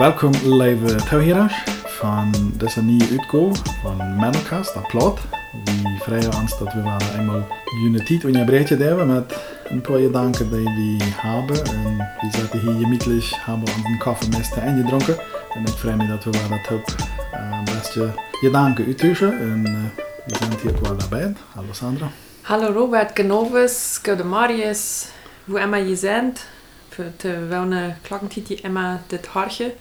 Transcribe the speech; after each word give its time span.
Welkom 0.00 0.32
lieve 0.44 0.94
toehoorders 0.94 1.64
van 1.84 2.32
deze 2.54 2.82
nieuwe 2.82 3.08
uitgaave 3.10 3.70
van 3.82 4.14
Mandelcast, 4.16 4.74
dat 4.74 4.86
plot. 4.86 5.20
We 5.64 5.96
vregen 5.98 6.34
ons 6.34 6.58
dat 6.58 6.72
we 6.72 6.82
wel 6.82 6.98
eenmaal 7.18 7.46
jullie 7.82 8.02
tijd 8.02 8.24
in 8.24 8.32
je 8.32 8.44
breedje 8.44 8.76
hebben 8.76 9.06
met 9.06 9.36
een 9.64 9.80
paar 9.80 9.98
gedanken 9.98 10.50
die 10.50 10.98
we 10.98 11.04
hebben. 11.04 11.64
En 11.64 11.96
we 11.96 12.28
zitten 12.38 12.60
hier 12.60 12.72
gemütlich, 12.72 13.44
hebben 13.44 13.68
onze 13.76 13.96
koffiemeester 13.98 14.62
ingedronken. 14.62 15.18
En 15.54 15.60
ik 15.60 15.68
vrees 15.76 15.96
me 15.96 16.06
dat 16.06 16.24
we 16.24 16.30
wel 16.30 16.48
dat 16.48 16.78
op 16.78 16.94
uh, 17.34 17.62
beste 17.64 18.12
gedanken 18.30 18.84
uittussen. 18.86 19.38
En 19.38 19.64
uh, 19.68 20.02
we 20.26 20.36
zijn 20.36 20.52
hier 20.62 20.82
wel 20.82 20.96
daarbij. 20.96 21.32
Hallo 21.54 21.72
Sandra. 21.72 22.10
Hallo 22.40 22.72
Robert 22.72 23.10
Genovis, 23.14 24.00
Gode 24.02 24.24
Marius, 24.24 25.08
wo 25.44 25.56
immer 25.56 25.86
je 25.86 25.98
bent. 26.00 26.46
Für 26.90 27.16
te 27.16 27.46
welne 27.48 27.94
klakkentiet 28.02 28.48
je 28.48 28.60
immer 28.60 29.00
dit 29.06 29.26
hartje. 29.26 29.74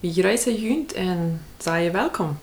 Wie 0.00 0.22
reise 0.22 0.60
junt 0.60 0.92
en 0.92 1.40
sei 1.58 1.84
je 1.84 1.90
welkom. 1.90 2.38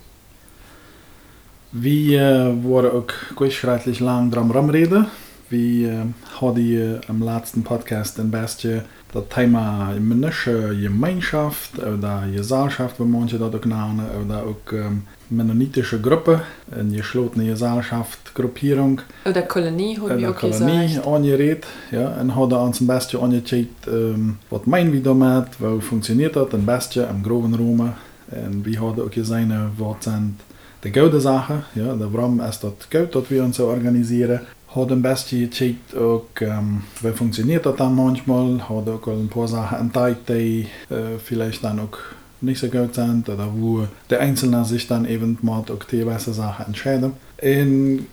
We 1.69 1.89
uh, 1.89 2.63
worden 2.63 2.93
ook 2.93 3.13
kwijtschrijdelijk 3.35 3.99
lang 3.99 4.31
drum 4.31 4.51
rumreden. 4.51 5.07
We 5.47 5.57
uh, 5.57 6.01
hadden 6.21 6.65
je 6.67 6.99
im 7.07 7.23
letzten 7.23 7.61
Podcast 7.61 8.19
ein 8.19 8.29
bisschen 8.29 8.85
das 9.06 9.06
Thema 9.21 9.93
männische 9.99 10.75
Gemeinschaft 10.79 11.77
oder 11.79 12.23
Gesellschaft, 12.33 12.99
wie 12.99 13.05
manche 13.05 13.37
das 13.37 13.53
auch 13.53 13.65
nennen, 13.65 14.05
oder 14.25 14.43
auch 14.43 14.73
ähm, 14.73 15.03
mennonitische 15.29 15.99
Gruppe, 15.99 16.41
eine 16.71 16.95
geschlossene 16.95 17.45
Gesellschaft, 17.45 18.33
Gruppierung. 18.33 19.01
Oder 19.25 19.41
Kolonie, 19.43 19.97
haben 19.97 20.19
wir 20.19 20.31
auch 20.31 20.35
Kolonie 20.35 20.87
gesagt. 20.87 21.07
angeredet, 21.07 21.65
ja, 21.91 22.09
und 22.19 22.35
haben 22.35 22.53
uns 22.53 22.81
ein 22.81 22.87
bisschen 22.87 23.21
angezeigt, 23.21 23.87
ähm, 23.87 24.37
was 24.49 24.65
meinen 24.65 24.93
wir 24.93 25.01
damit, 25.01 25.47
wie 25.59 25.81
funktioniert 25.81 26.35
das 26.35 26.53
ein 26.53 26.65
bisschen 26.65 27.09
im 27.09 27.23
groben 27.23 27.53
Raum. 27.53 27.93
Und 28.29 28.65
wir 28.65 28.79
haben 28.81 29.01
auch 29.01 29.09
gesehen, 29.09 29.53
was 29.77 30.03
sind 30.03 30.35
die 30.83 30.91
gute 30.91 31.19
Sachen, 31.19 31.63
ja, 31.75 31.95
warum 31.97 32.39
ist 32.41 32.63
das 32.63 32.73
gut, 32.89 33.15
dass 33.15 33.29
wir 33.29 33.43
uns 33.43 33.57
so 33.57 33.67
organisieren. 33.67 34.41
Hat 34.77 34.91
ein 34.91 35.01
bisschen 35.01 35.49
gecheckt, 35.49 35.95
auch, 35.95 36.25
ähm, 36.41 36.83
wie 37.01 37.11
funktioniert 37.11 37.65
das 37.65 37.75
dann 37.77 37.95
manchmal. 37.95 38.59
Hat 38.69 38.87
auch 38.87 39.07
ein 39.07 39.27
paar 39.27 39.47
Sachen 39.47 39.79
entdeckt, 39.79 40.29
die 40.29 40.67
äh, 40.89 41.17
vielleicht 41.23 41.63
dann 41.63 41.79
auch 41.79 41.97
nicht 42.41 42.59
so 42.59 42.67
gut 42.67 42.93
sind 42.93 43.27
oder 43.29 43.49
wo 43.53 43.87
der 44.09 44.19
Einzelne 44.19 44.63
sich 44.65 44.87
dann 44.87 45.05
eben 45.05 45.37
mal 45.41 45.59
auch 45.59 45.83
teilweise 45.89 46.33
Sachen 46.33 46.67
entscheiden. 46.67 47.13
Und 47.41 48.05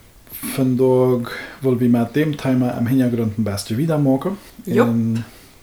von 0.55 0.77
daher 0.77 1.21
wollen 1.63 1.81
wir 1.81 1.89
mit 1.89 2.17
dem 2.17 2.37
Thema 2.37 2.71
im 2.71 2.87
Hintergrund 2.87 3.39
ein 3.39 3.45
bisschen 3.45 3.79
wieder 3.79 3.99
machen. 3.99 4.39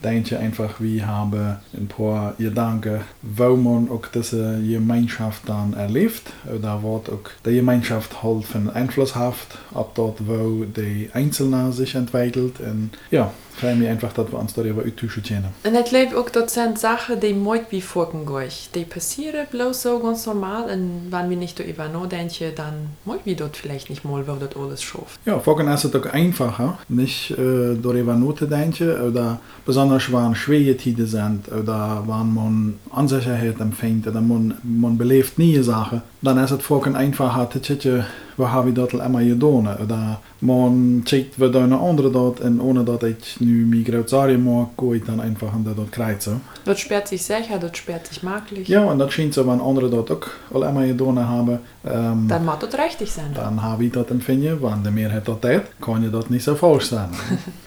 Denke 0.02 0.38
einfach, 0.38 0.80
wir 0.80 1.06
haben 1.06 1.56
ein 1.74 1.88
paar 1.88 2.34
Gedanken, 2.38 3.00
wo 3.22 3.56
man 3.56 3.88
auch 3.90 4.06
diese 4.06 4.60
Gemeinschaft 4.62 5.48
dann 5.48 5.74
erlebt 5.74 6.32
oder 6.46 6.82
was 6.82 7.08
auch 7.08 7.30
die 7.44 7.56
Gemeinschaft 7.56 8.22
halt 8.22 8.54
einen 8.54 8.70
Einfluss 8.70 9.14
hat, 9.14 9.34
ob 9.72 9.94
dort, 9.94 10.26
wo 10.26 10.64
die 10.64 11.10
Einzelne 11.12 11.72
sich 11.72 11.94
entwickelt. 11.94 12.60
Und 12.60 12.90
ja, 13.10 13.30
freue 13.56 13.76
mich 13.76 13.88
einfach, 13.88 14.12
dass 14.12 14.30
wir 14.30 14.38
uns 14.38 14.54
darüber 14.54 14.82
austauschen 14.82 15.22
können. 15.22 15.52
En 15.62 15.74
ik 15.74 15.90
leef 15.90 16.14
ook 16.14 16.32
dat 16.32 16.50
zijn 16.50 16.76
zaken 16.76 17.18
die 17.18 17.34
nooit 17.34 17.70
wie 17.70 17.84
vorken 17.84 18.24
Die 18.70 18.84
passieren 18.84 19.46
bloß 19.50 19.80
so 19.80 19.98
ganz 19.98 20.26
normal. 20.26 20.62
Und 20.64 21.10
wenn 21.10 21.28
wir 21.28 21.36
nicht 21.36 21.58
darüber 21.58 21.88
nachdenken, 21.88 22.54
dann 22.54 22.74
mooi 23.04 23.18
wie 23.24 23.34
dort 23.34 23.56
vielleicht 23.56 23.90
nicht 23.90 24.04
mal, 24.04 24.26
wo 24.26 24.34
das 24.34 24.56
alles 24.56 24.82
schafft. 24.82 25.18
Ja, 25.24 25.38
vorhin 25.38 25.68
ist 25.68 25.84
es 25.84 25.94
auch 25.94 26.06
einfacher, 26.12 26.78
nicht 26.88 27.30
äh, 27.30 27.76
darüber 27.82 28.14
nachzudenken 28.14 29.00
oder 29.02 29.40
besonders 29.66 30.12
wenn 30.12 30.34
schwere 30.34 30.76
Zeiten 30.76 31.06
sind 31.06 31.48
oder 31.52 32.02
wenn 32.06 32.34
man 32.34 32.74
Unsicherheit 32.90 33.60
empfängt 33.60 34.06
oder 34.06 34.20
man, 34.20 34.54
man 34.62 34.96
belebt 34.98 35.38
neue 35.38 35.62
Sachen, 35.62 36.02
dann 36.22 36.38
ist 36.38 36.52
es 36.52 36.62
vorhin 36.62 36.94
einfacher 36.94 37.50
zu 37.50 37.60
checken, 37.60 38.04
wo 38.36 38.48
habe 38.48 38.68
ich 38.70 38.74
das 38.76 38.92
immer 38.92 39.22
getan 39.22 39.68
oder 39.82 40.20
man 40.40 41.02
checkt, 41.04 41.38
wie 41.38 41.56
eine 41.56 41.78
andere 41.78 42.10
dort 42.10 42.40
und 42.40 42.60
ohne 42.60 42.84
dass 42.84 43.02
ich 43.02 43.40
nu 43.40 43.82
groß 43.82 44.08
Sorgen 44.08 44.44
mache, 44.44 44.68
gehe 44.78 44.96
ich 44.96 45.04
dann 45.04 45.20
einfach 45.20 45.52
an 45.52 45.64
dort 45.64 45.90
kreuzen. 45.90 46.40
Das 46.64 46.78
sperrt 46.78 47.08
sich 47.08 47.22
sicher, 47.22 47.58
das 47.60 47.76
sperrt 47.76 48.06
sich 48.06 48.22
maglich. 48.22 48.68
Ja, 48.68 48.84
und 48.84 49.00
das 49.00 49.12
scheint 49.12 49.34
so, 49.34 49.46
wenn 49.46 49.60
andere 49.60 49.90
dort 49.90 50.10
auch 50.12 50.26
all 50.54 50.68
immer 50.70 50.86
getan 50.86 51.18
haben, 51.28 51.58
ähm, 51.84 52.26
Dann 52.28 52.44
muss 52.44 52.58
das 52.60 52.78
richtig 52.78 53.10
sein. 53.10 53.32
dann 53.34 53.60
habe 53.60 53.84
ich 53.84 53.92
das 53.92 54.08
empfinden, 54.08 54.62
wenn 54.62 54.82
der 54.84 54.92
Mehrheit 54.92 55.26
das 55.26 55.40
tut, 55.40 55.62
kann 55.80 56.04
ja 56.04 56.08
das 56.08 56.30
nicht 56.30 56.44
so 56.44 56.54
falsch 56.54 56.86
sein. 56.86 57.08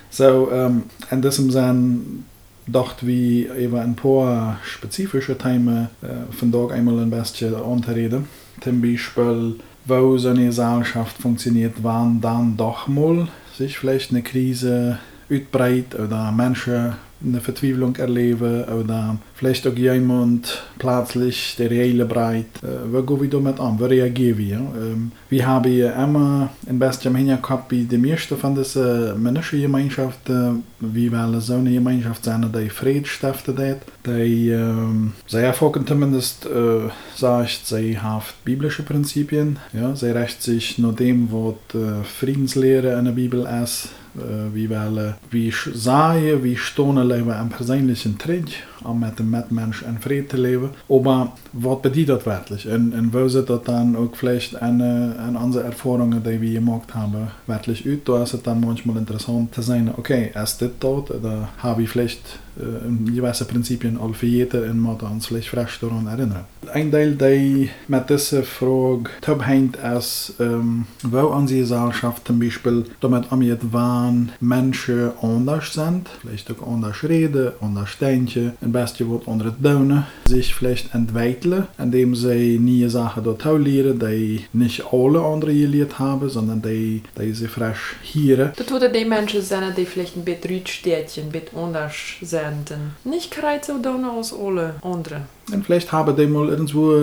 so, 0.09 0.49
ähm, 0.51 0.83
in 1.11 1.21
diesem 1.21 1.51
Sinn 1.51 2.25
dachte 2.67 3.05
wir 3.05 3.53
über 3.53 3.81
ein 3.81 3.95
paar 3.95 4.57
spezifische 4.63 5.37
Themen 5.37 5.89
äh, 6.01 6.33
von 6.33 6.51
dort 6.51 6.71
einmal 6.71 6.99
ein 6.99 7.11
bisschen 7.11 7.53
anzureden. 7.53 8.27
Zum 8.61 8.81
Beispiel, 8.81 9.55
wo 9.85 10.17
so 10.17 10.29
eine 10.29 10.45
Gesellschaft 10.45 11.17
funktioniert, 11.17 11.75
wann 11.81 12.21
dann 12.21 12.57
doch 12.57 12.87
mal 12.87 13.27
sich 13.57 13.77
vielleicht 13.77 14.11
eine 14.11 14.23
Krise 14.23 14.99
uitbreitet 15.29 15.99
oder 15.99 16.31
Menschen 16.31 16.93
eine 17.23 17.41
Verzweiflung 17.41 17.95
erleben 17.95 18.63
oder 18.65 19.17
vielleicht 19.33 19.67
auch 19.67 19.75
jemand 19.75 20.63
plötzlich 20.77 21.55
die 21.57 21.63
reelle 21.63 22.05
Breit. 22.05 22.45
Äh, 22.61 22.93
wie 22.93 23.05
gehen 23.05 23.21
wir 23.21 23.29
damit 23.29 23.59
an? 23.59 23.79
Wie 23.79 23.85
reagieren 23.85 24.37
wir? 24.37 24.57
Ähm, 24.57 25.11
wir 25.29 25.47
haben 25.47 25.69
hier 25.69 25.95
immer 25.95 26.49
im 26.67 27.15
Hinterkopf, 27.15 27.65
wie 27.69 27.83
die 27.83 27.97
meisten 27.97 28.37
von 28.37 28.55
diesen 28.55 29.21
männlichen 29.21 29.61
Gemeinschaften, 29.61 30.63
wie 30.79 31.11
wollen 31.11 31.41
so 31.41 31.55
eine 31.55 31.71
Gemeinschaft 31.71 32.23
sein, 32.25 32.51
die 32.53 32.69
Frieden 32.69 33.05
stiftet, 33.05 33.57
die, 34.05 34.49
ähm, 34.49 35.13
sie 35.27 35.37
erfolgen 35.37 35.87
zumindest, 35.87 36.45
äh, 36.45 36.89
sagt, 37.15 37.65
sie 37.65 37.99
haben 37.99 38.23
biblische 38.43 38.83
Prinzipien, 38.83 39.57
ja, 39.73 39.95
sie 39.95 40.11
richten 40.11 40.41
sich 40.41 40.77
nach 40.77 40.95
dem, 40.95 41.29
was 41.31 41.75
äh, 41.75 42.03
Friedenslehre 42.03 42.97
in 42.99 43.05
der 43.05 43.11
Bibel 43.11 43.47
ist, 43.63 43.89
äh, 44.17 44.53
wie 44.53 44.69
wollen, 44.69 45.15
wie 45.31 45.51
sagen, 45.51 46.43
wie 46.43 46.55
stehen 46.55 46.97
leben 47.07 47.31
am 47.31 47.49
persönlichen 47.49 48.17
Tritt, 48.17 48.53
um 48.85 48.99
mit 48.99 49.19
dem 49.19 49.31
Mitmensch 49.31 49.83
in 49.83 49.99
Frieden 49.99 50.29
zu 50.29 50.37
leben. 50.37 50.69
Aber 50.89 51.33
was 51.53 51.81
bedeutet 51.81 52.09
das 52.09 52.25
wirklich? 52.25 52.67
Und, 52.67 52.93
und 52.93 53.13
wo 53.13 53.27
sieht 53.27 53.49
das 53.49 53.63
dann 53.63 53.95
auch 53.95 54.15
vielleicht 54.15 54.61
eine, 54.61 55.15
eine 55.19 55.39
unsere 55.39 55.65
Erfahrungen, 55.65 56.23
die 56.23 56.41
wir 56.41 56.59
gemacht 56.59 56.93
haben, 56.93 57.27
wirklich 57.47 57.87
aus? 57.87 57.97
Da 58.05 58.23
ist 58.23 58.33
es 58.33 58.43
dann 58.43 58.61
manchmal 58.61 58.97
interessant 58.97 59.53
zu 59.53 59.61
sehen, 59.61 59.91
okay, 59.97 60.31
ist 60.41 60.61
das 60.61 60.71
dort 60.79 61.11
oder 61.11 61.49
habe 61.57 61.83
ich 61.83 61.89
vielleicht 61.89 62.39
äh, 62.57 63.11
gewisse 63.11 63.45
Prinzipien 63.45 63.99
al 63.99 64.13
vergeten 64.13 64.69
und 64.69 64.79
muss 64.79 65.01
uns 65.01 65.27
vielleicht 65.27 65.49
frisch 65.49 65.79
daran 65.79 66.07
erinnern. 66.07 66.45
Ein 66.73 66.91
Teil, 66.91 67.15
der 67.15 67.67
mit 67.87 68.09
dieser 68.09 68.43
Frage 68.43 69.09
abhängt, 69.27 69.77
ist, 69.97 70.35
ähm, 70.39 70.85
wo 71.03 71.27
unsere 71.27 71.61
Gesellschaft 71.61 72.25
zum 72.25 72.39
Beispiel 72.39 72.85
damit 73.01 73.31
umgeht, 73.31 73.59
wann 73.71 74.31
Menschen 74.39 75.11
anders 75.21 75.73
sind, 75.73 76.09
vielleicht 76.21 76.49
auch 76.51 76.65
anders 76.65 77.03
reden, 77.03 77.51
anders 77.59 77.97
denken, 77.99 78.53
ein 78.77 78.85
bisschen 78.85 79.11
was 79.11 79.27
andere 79.27 79.55
tun, 79.61 80.03
sich 80.25 80.53
vielleicht 80.53 80.93
entwickeln, 80.93 81.67
indem 81.77 82.15
sie 82.15 82.59
neue 82.59 82.89
Sachen 82.89 83.23
dort 83.23 83.43
lernen, 83.43 83.99
die 83.99 84.45
nicht 84.53 84.83
alle 84.91 85.21
andere 85.21 85.53
gelernt 85.53 85.99
haben, 85.99 86.29
sondern 86.29 86.61
die, 86.61 87.03
die 87.19 87.33
sie 87.33 87.47
frisch 87.47 87.95
hören. 88.13 88.51
Das 88.55 88.69
würden 88.69 88.93
die 88.93 89.05
Menschen 89.05 89.41
sein, 89.41 89.73
die 89.75 89.85
vielleicht 89.85 90.15
ein 90.15 90.25
bisschen 90.25 90.51
Rütstädtchen, 90.51 91.25
ein 91.25 91.31
bisschen 91.31 91.57
anders 91.57 91.95
sind. 92.21 92.73
Nicht 93.03 93.31
kreuz 93.31 93.67
down 93.67 94.05
als 94.05 94.33
alle 94.33 94.75
anderen. 94.81 95.34
Und 95.51 95.63
vielleicht 95.63 95.91
haben 95.91 96.15
die 96.15 96.25
mal 96.25 96.49
irgendwo 96.49 96.93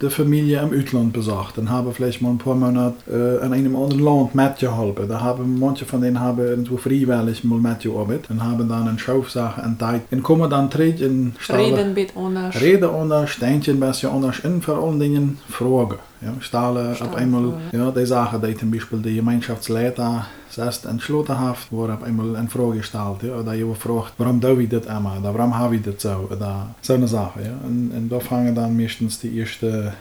die 0.00 0.10
Familie 0.10 0.60
im 0.62 0.80
Ausland 0.80 1.12
besucht 1.12 1.58
und 1.58 1.70
haben 1.70 1.92
vielleicht 1.92 2.22
mal 2.22 2.30
ein 2.30 2.38
paar 2.38 2.54
Monate 2.54 2.94
äh, 3.10 3.44
in 3.44 3.52
einem 3.52 3.74
anderen 3.74 4.04
Land 4.04 4.34
mitgeholfen. 4.34 5.08
Da 5.08 5.20
haben 5.20 5.58
manche 5.58 5.84
von 5.84 6.00
denen 6.00 6.20
haben 6.20 6.38
irgendwo 6.38 6.76
freiwillig 6.76 7.42
mal 7.42 7.58
mitgearbeitet 7.58 8.30
und 8.30 8.44
haben 8.44 8.68
dann 8.68 8.86
eine 8.86 8.98
Schaufsache 8.98 9.60
entdeckt. 9.62 10.12
Und 10.12 10.22
kommen 10.22 10.48
dann 10.48 10.70
zurück 10.70 11.00
in 11.00 11.32
Reden 11.48 11.78
ein 11.78 11.94
bisschen 11.94 12.16
anders. 12.16 12.60
Reden 12.60 12.90
anders, 12.90 13.38
denken 13.40 13.70
ein 13.70 13.80
bisschen 13.80 14.10
anders 14.10 14.40
und 14.40 14.64
vor 14.64 14.78
allen 14.78 15.00
Dingen 15.00 15.38
Fragen. 15.48 15.98
Ja, 16.20 16.34
stellen 16.40 16.90
auf 16.90 16.96
Stellen 16.96 17.14
einmal 17.14 17.54
ja, 17.72 17.90
die 17.90 18.06
Sachen, 18.06 18.42
die 18.42 18.56
zum 18.56 18.70
Beispiel 18.70 18.98
die 19.00 19.16
Gemeinschaftsleiter 19.16 20.26
selbst 20.50 20.84
entschlossen 20.84 21.38
hat, 21.38 21.70
wurde 21.70 21.94
auf 21.94 22.02
einmal 22.02 22.36
eine 22.36 22.48
Frage 22.48 22.78
gestellt. 22.78 23.22
Ja, 23.22 23.36
oder 23.36 23.54
jemand 23.54 23.78
fragt, 23.78 24.14
warum 24.18 24.40
tue 24.40 24.62
ich 24.62 24.68
das 24.68 24.86
immer, 24.86 25.16
oder 25.18 25.34
warum 25.34 25.56
habe 25.56 25.76
ich 25.76 25.82
das 25.82 26.02
so, 26.02 26.28
oder 26.30 26.74
so 26.82 26.94
eine 26.94 27.08
Sache. 27.08 27.40
Ja. 27.42 27.54
Und, 27.66 28.08
da 28.08 28.20
fangen 28.20 28.54
dann 28.54 28.76
meistens 28.76 29.20
die 29.20 29.40
ersten 29.40 29.92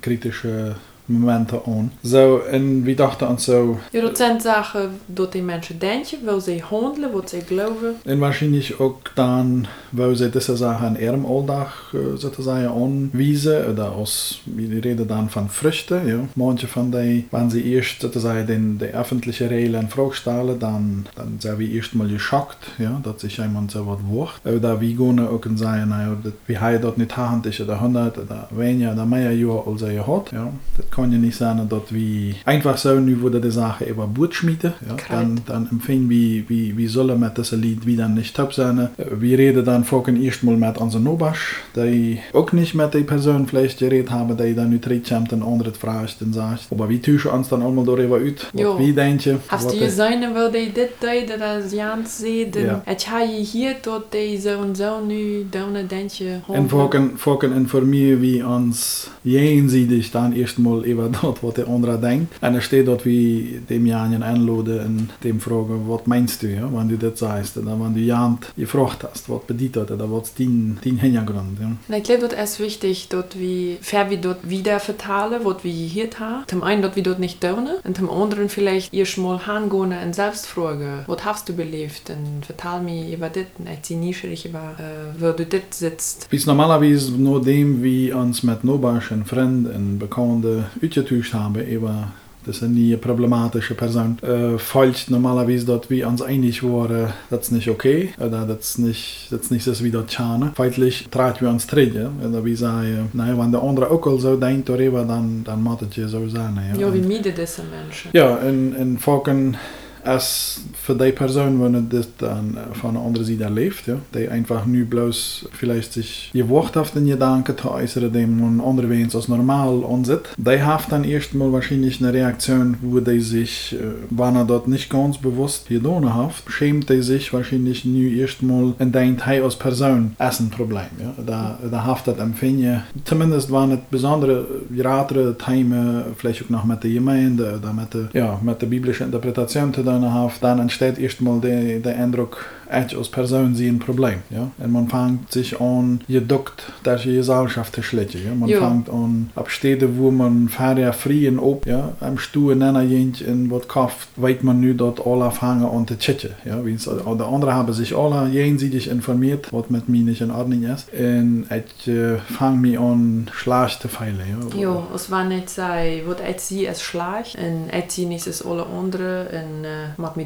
kritischen 0.00 0.74
momenten 1.10 1.60
aan. 1.66 1.92
Zo, 2.04 2.38
en 2.38 2.82
we 2.82 2.94
dachten 2.94 3.26
aan 3.28 3.40
zo, 3.40 3.78
Ja, 3.90 4.00
dat 4.00 4.16
zijn 4.16 4.40
zaken 4.40 4.90
dat 5.06 5.32
die 5.32 5.42
mensen 5.42 5.78
denken, 5.78 6.18
wil 6.24 6.40
ze 6.40 6.60
handelen, 6.68 7.12
wat 7.12 7.30
ze 7.30 7.40
geloven. 7.46 7.94
en 8.04 8.18
waarschijnlijk 8.18 8.74
ook 8.78 9.10
dan, 9.14 9.66
wou 9.90 10.14
ze 10.14 10.30
deze 10.30 10.56
zaken 10.56 10.86
in 10.96 11.02
ihrem 11.02 11.24
Alltag 11.26 11.92
äh, 11.94 11.98
sozusagen 12.16 12.68
anwiesen, 12.72 13.66
oder 13.70 13.92
aus, 13.92 14.40
wir 14.44 14.84
reden 14.84 15.06
dann 15.08 15.28
von 15.30 15.48
Früchten, 15.48 16.06
ja. 16.08 16.18
Manche 16.34 16.66
von 16.66 16.90
die, 16.90 17.24
wenn 17.30 17.50
sie 17.50 17.72
erst 17.74 18.00
sozusagen 18.00 18.46
den, 18.46 18.78
die 18.78 18.84
öffentliche 18.94 19.50
Regeln 19.50 19.82
in 19.82 19.88
Frage 19.88 20.14
stellen, 20.14 20.58
dann, 20.58 21.06
dann 21.16 21.36
sind 21.38 21.58
wir 21.58 21.70
erstmal 21.70 22.08
geschockt, 22.08 22.58
ja, 22.78 23.00
dass 23.02 23.20
sich 23.20 23.36
jemand 23.38 23.70
so 23.70 23.86
was 23.86 23.98
wucht. 24.08 24.40
Oder 24.46 24.80
wir 24.80 24.94
gehen 24.94 25.18
auch 25.20 25.44
und 25.46 25.56
sagen, 25.58 25.88
naja, 25.88 26.16
das, 26.22 26.32
wie 26.46 26.54
er 26.54 26.78
dort 26.78 26.98
nicht 26.98 27.16
haben, 27.16 27.42
ist 27.44 27.60
oder 27.60 27.74
100 27.74 28.18
oder 28.18 28.48
weniger 28.50 28.92
oder 28.92 29.06
mehr 29.06 29.32
Jahre 29.34 29.64
als 29.66 29.82
er 29.82 30.06
hat, 30.06 30.32
ja. 30.32 30.48
Das 30.76 30.90
kann 31.00 31.12
ja 31.12 31.18
nicht 31.18 31.36
sein, 31.36 31.68
dass 31.68 31.82
wir 31.90 32.34
einfach 32.44 32.76
so, 32.76 32.94
nu 33.00 33.20
wurde 33.20 33.40
die 33.40 33.50
Sache 33.50 33.84
über 33.84 34.06
Boot 34.06 34.34
schmieden, 34.34 34.72
ja. 34.88 34.94
Kalt. 34.96 35.10
Dann, 35.10 35.40
dann 35.46 35.68
empfingen 35.70 36.08
wir, 36.08 36.48
wie, 36.48 36.76
wie 36.76 36.86
sollen 36.86 37.18
mit 37.20 37.36
diesem 37.38 37.60
Lied 37.62 37.86
wieder 37.86 38.08
nicht 38.08 38.34
top 38.36 38.52
sein. 38.52 38.88
Wir 39.18 39.38
reden 39.38 39.64
dann 39.64 39.84
vorhin 39.84 40.22
erstmal 40.22 40.56
mit 40.56 40.78
unserem 40.78 41.04
Nobasch, 41.04 41.56
die 41.76 42.18
auch 42.32 42.52
nicht 42.52 42.74
mit 42.74 42.92
der 42.94 43.00
Person 43.00 43.46
vielleicht 43.46 43.78
geredet 43.78 44.10
haben, 44.10 44.36
die 44.36 44.54
dann 44.54 44.70
nicht 44.70 44.88
reinkommt 44.88 45.32
und 45.32 45.42
andere 45.42 45.72
fragt 45.72 46.16
und 46.22 46.32
sagt. 46.34 46.66
Aber 46.70 46.88
wir 46.88 47.00
tauschen 47.02 47.30
uns 47.30 47.48
dann 47.48 47.62
einmal 47.62 47.84
darüber 47.84 48.16
aus, 48.16 48.46
was 48.52 48.60
Jo. 48.62 48.78
wir 48.78 48.94
denken. 48.94 49.38
Hast 49.48 49.64
was 49.66 49.72
du 49.72 49.78
die- 49.78 49.84
gesehen, 49.84 50.34
wil 50.34 50.50
die 50.50 50.70
dit 50.72 50.90
deed, 51.02 51.28
dat 51.38 51.72
Jans 51.72 52.18
zei, 52.18 52.48
dan 52.50 52.62
Ja. 52.62 52.82
het 52.84 53.02
ga 53.02 53.20
je 53.22 53.40
hier 53.42 53.80
tot 53.80 54.04
die 54.12 54.40
zo 54.40 54.62
en 54.62 54.76
zo 54.76 55.04
nu, 55.06 55.46
dan 55.50 55.72
denk 55.88 56.10
je 56.10 56.38
En 56.52 56.68
vorken, 56.68 57.10
vorken 57.16 57.52
informieren 57.52 58.20
wir 58.20 58.46
uns 58.48 59.08
jenseitig 59.22 60.10
dann 60.10 60.32
erstmal 60.32 60.84
über 60.90 61.08
das, 61.22 61.42
was 61.42 61.54
der 61.54 61.68
andere 61.68 61.98
denkt. 61.98 62.34
Und 62.40 62.54
er 62.54 62.60
steht 62.60 62.88
dort 62.88 63.04
wie 63.04 63.60
dem 63.68 63.86
Janien 63.86 64.22
einladen 64.22 64.80
und 64.80 65.08
dem 65.24 65.40
fragen, 65.40 65.88
was 65.88 66.06
meinst 66.06 66.42
du, 66.42 66.48
ja, 66.48 66.68
wenn 66.72 66.88
du 66.88 66.96
das 66.96 67.18
sagst. 67.18 67.56
Oder 67.56 67.78
wenn 67.80 67.94
du 67.94 68.00
Jant 68.00 68.52
gefragt 68.56 69.04
hast, 69.04 69.28
was 69.28 69.42
bedeutet 69.44 69.90
das, 69.90 69.90
oder 69.90 70.10
was 70.10 70.28
ist 70.28 70.38
dein, 70.38 70.78
dein 70.84 70.98
Hintergrund. 70.98 71.58
Ja. 71.60 71.96
Ik 71.96 72.04
glaube, 72.04 72.28
dat 72.28 72.38
is 72.38 72.58
wichtig 72.58 73.08
dat 73.08 73.34
we 73.34 73.76
ver 73.80 74.08
wie 74.08 74.18
dort 74.18 74.48
wieder 74.48 74.80
vertalen, 74.80 75.44
wat 75.44 75.62
we 75.62 75.68
hier 75.68 76.08
haben. 76.18 76.44
Zum 76.46 76.62
einen, 76.62 76.82
dat 76.82 76.94
we 76.94 77.02
dort 77.02 77.18
nicht 77.18 77.40
tun 77.40 77.68
und 77.84 77.96
zum 77.96 78.10
anderen 78.10 78.48
vielleicht 78.48 78.92
erst 78.92 79.18
mal 79.18 79.40
hingehen 79.44 79.92
und 80.04 80.14
selbst 80.14 80.46
fragen, 80.46 81.04
was 81.06 81.24
hast 81.24 81.48
du 81.48 81.52
belebt 81.52 82.10
und 82.10 82.46
vertal 82.46 82.82
mir 82.82 83.14
über 83.14 83.28
das 83.28 83.44
und 83.58 83.68
ich 83.68 83.88
bin 83.88 84.00
neugierig 84.00 84.46
über, 84.46 84.74
äh, 84.78 85.20
wo 85.20 85.32
du 85.32 85.44
dort 85.44 85.74
sitzt. 85.74 86.28
Bis 86.30 86.46
normalerweise 86.46 87.12
nur 87.12 87.42
dem, 87.42 87.82
wie 87.82 88.12
uns 88.12 88.42
mit 88.42 88.64
Nobasch 88.64 89.12
und 89.12 89.26
Freunden 89.26 89.66
und 89.66 89.98
Bekannten 89.98 90.64
ausgetauscht 90.82 91.34
haben, 91.34 91.54
über 91.56 92.12
das 92.46 92.62
ist 92.62 92.68
nie 92.68 92.88
eine 92.88 92.98
problematische 92.98 93.74
Person, 93.74 94.16
äh, 94.22 94.58
folgt 94.58 95.10
normalerweise 95.10 95.66
dort, 95.66 95.90
wie 95.90 96.04
uns 96.04 96.22
einig 96.22 96.62
waren, 96.62 97.12
das 97.28 97.42
ist 97.42 97.52
nicht 97.52 97.68
okay, 97.68 98.14
oder 98.18 98.46
das 98.46 98.70
ist 98.70 98.78
nicht, 98.78 99.26
das 99.30 99.50
nicht 99.50 99.66
das, 99.66 99.84
wie 99.84 99.90
das 99.90 100.10
schane. 100.12 100.52
Feitlich 100.54 101.08
traten 101.10 101.42
wir 101.42 101.50
uns 101.50 101.66
treten, 101.66 102.08
oder 102.26 102.42
wir 102.44 102.56
sagen, 102.56 103.10
naja, 103.12 103.36
wenn 103.38 103.52
der 103.52 103.62
andere 103.62 103.90
auch 103.90 104.18
so 104.18 104.36
denkt 104.36 104.70
darüber, 104.70 105.04
dann, 105.04 105.44
dann 105.44 105.62
muss 105.62 105.82
es 105.82 105.96
ja 105.96 106.08
so 106.08 106.26
sein. 106.28 106.58
Ja, 106.74 106.80
Ja, 106.80 106.94
wie 106.94 107.00
mieden 107.00 107.34
diese 107.36 107.62
Menschen? 107.62 108.10
ja, 108.14 108.38
en, 108.38 108.74
en 108.74 108.98
Falken, 108.98 109.58
als 110.04 110.60
für 110.74 110.94
die 110.94 111.12
Person, 111.12 111.62
wenn 111.62 111.74
er 111.74 111.82
das 111.82 112.08
dann 112.18 112.56
von 112.72 112.94
der 112.94 113.02
anderen 113.02 113.26
Seite 113.26 113.44
erlebt, 113.44 113.86
ja, 113.86 113.96
die 114.14 114.28
einfach 114.28 114.66
nur 114.66 114.84
bloß 114.84 115.48
vielleicht 115.52 115.92
sich 115.92 116.32
hat, 116.34 116.94
den 116.94 117.06
Gedanken 117.06 117.56
zu 117.56 117.70
äußern, 117.70 118.12
den 118.12 118.40
man 118.40 118.60
andererseits 118.60 119.14
als 119.14 119.28
normal 119.28 119.84
ansieht, 119.84 120.30
die 120.36 120.62
hat 120.62 120.90
dann 120.90 121.04
erstmal 121.04 121.52
wahrscheinlich 121.52 122.00
eine 122.00 122.12
Reaktion, 122.12 122.76
wo 122.82 123.00
die 123.00 123.20
sich, 123.20 123.74
äh, 123.74 123.92
wenn 124.10 124.36
er 124.36 124.44
dort 124.44 124.68
nicht 124.68 124.90
ganz 124.90 125.18
bewusst 125.18 125.68
getan 125.68 126.14
hat, 126.14 126.32
schämt 126.48 126.88
die 126.88 127.02
sich 127.02 127.32
wahrscheinlich 127.32 127.84
nur 127.84 128.10
erstmal 128.10 128.74
und 128.78 128.94
denkt, 128.94 129.26
hey, 129.26 129.40
als 129.40 129.56
Person 129.56 130.16
ist 130.18 130.40
ein 130.40 130.50
Problem. 130.50 130.90
Ja. 130.98 131.14
Da, 131.24 131.58
da 131.70 131.84
hat 131.84 132.06
das 132.06 132.18
Empfinden, 132.18 132.82
zumindest 133.04 133.50
waren 133.50 133.72
es 133.72 133.78
besondere, 133.90 134.46
gratere 134.76 135.36
Themen, 135.36 136.02
vielleicht 136.16 136.44
auch 136.44 136.50
noch 136.50 136.64
mit 136.64 136.82
der 136.82 136.90
Gemeinde 136.90 137.58
oder 137.60 137.72
mit 137.72 137.94
der, 137.94 138.08
ja, 138.12 138.38
mit 138.42 138.60
der 138.60 138.66
biblischen 138.66 139.06
Interpretation 139.06 139.72
zu 139.72 139.82
hat, 139.90 140.32
dann 140.40 140.58
entsteht 140.60 140.98
erstmal 140.98 141.40
der, 141.40 141.80
der 141.80 141.96
Eindruck, 141.96 142.46
ich 142.70 142.96
als 142.96 143.08
Person 143.08 143.54
sehe 143.54 143.70
ein 143.70 143.78
Problem. 143.78 144.20
Ja. 144.30 144.50
Und 144.58 144.72
man 144.72 144.88
fängt 144.88 145.32
sich 145.32 145.60
an, 145.60 146.00
geduckt, 146.08 146.72
dass 146.84 147.02
die 147.02 147.16
Gesellschaft 147.16 147.74
zu 147.74 147.82
schlechten. 147.82 148.24
Ja. 148.24 148.34
Man 148.34 148.48
Jo. 148.48 148.60
fängt 148.60 148.88
an, 148.88 149.30
ab 149.34 149.50
Städten, 149.50 149.98
wo 149.98 150.10
man 150.10 150.48
fährt 150.48 150.94
frien 150.94 151.38
ob, 151.38 151.66
ja, 151.66 151.92
am 152.00 152.18
Stuhl 152.18 152.54
nennen 152.54 152.88
jent 152.88 153.20
in 153.20 153.50
wat 153.50 153.68
kauft, 153.68 154.08
weet 154.16 154.42
man 154.42 154.60
nu 154.60 154.74
dat 154.74 155.04
alle 155.04 155.30
fangen 155.30 155.68
an 155.68 155.86
te 155.86 155.96
chatten. 155.98 156.30
Ja, 156.44 156.64
wie 156.64 156.74
es, 156.74 156.84
de 156.84 157.24
anderen 157.24 157.54
haben 157.54 157.72
sich 157.72 157.94
alle 157.94 158.28
jenseitig 158.28 158.88
informiert, 158.88 159.52
was 159.52 159.68
mit 159.68 159.88
mir 159.88 160.04
nicht 160.04 160.20
in 160.20 160.30
Ordnung 160.30 160.62
ist. 160.62 160.88
Und 160.92 161.46
ich 161.50 161.88
äh, 161.88 162.18
fang 162.18 162.60
mich 162.60 162.78
an, 162.78 163.28
schlecht 163.32 163.82
zu 163.82 163.88
feilen. 163.88 164.20
Ja. 164.54 164.60
Ja, 164.60 164.82
als 164.92 165.08
wanneer 165.08 165.38
ik 165.38 165.48
zei, 165.48 166.02
wat 166.06 166.20
ik 166.20 166.38
zie 166.38 166.66
is 166.66 166.84
slaag 166.84 167.34
en 167.34 167.68
ik 167.72 167.90
zie 167.90 168.06
niet 168.06 168.26
als 168.26 168.44
alle 168.44 168.62
anderen 168.62 169.32
en 169.32 169.48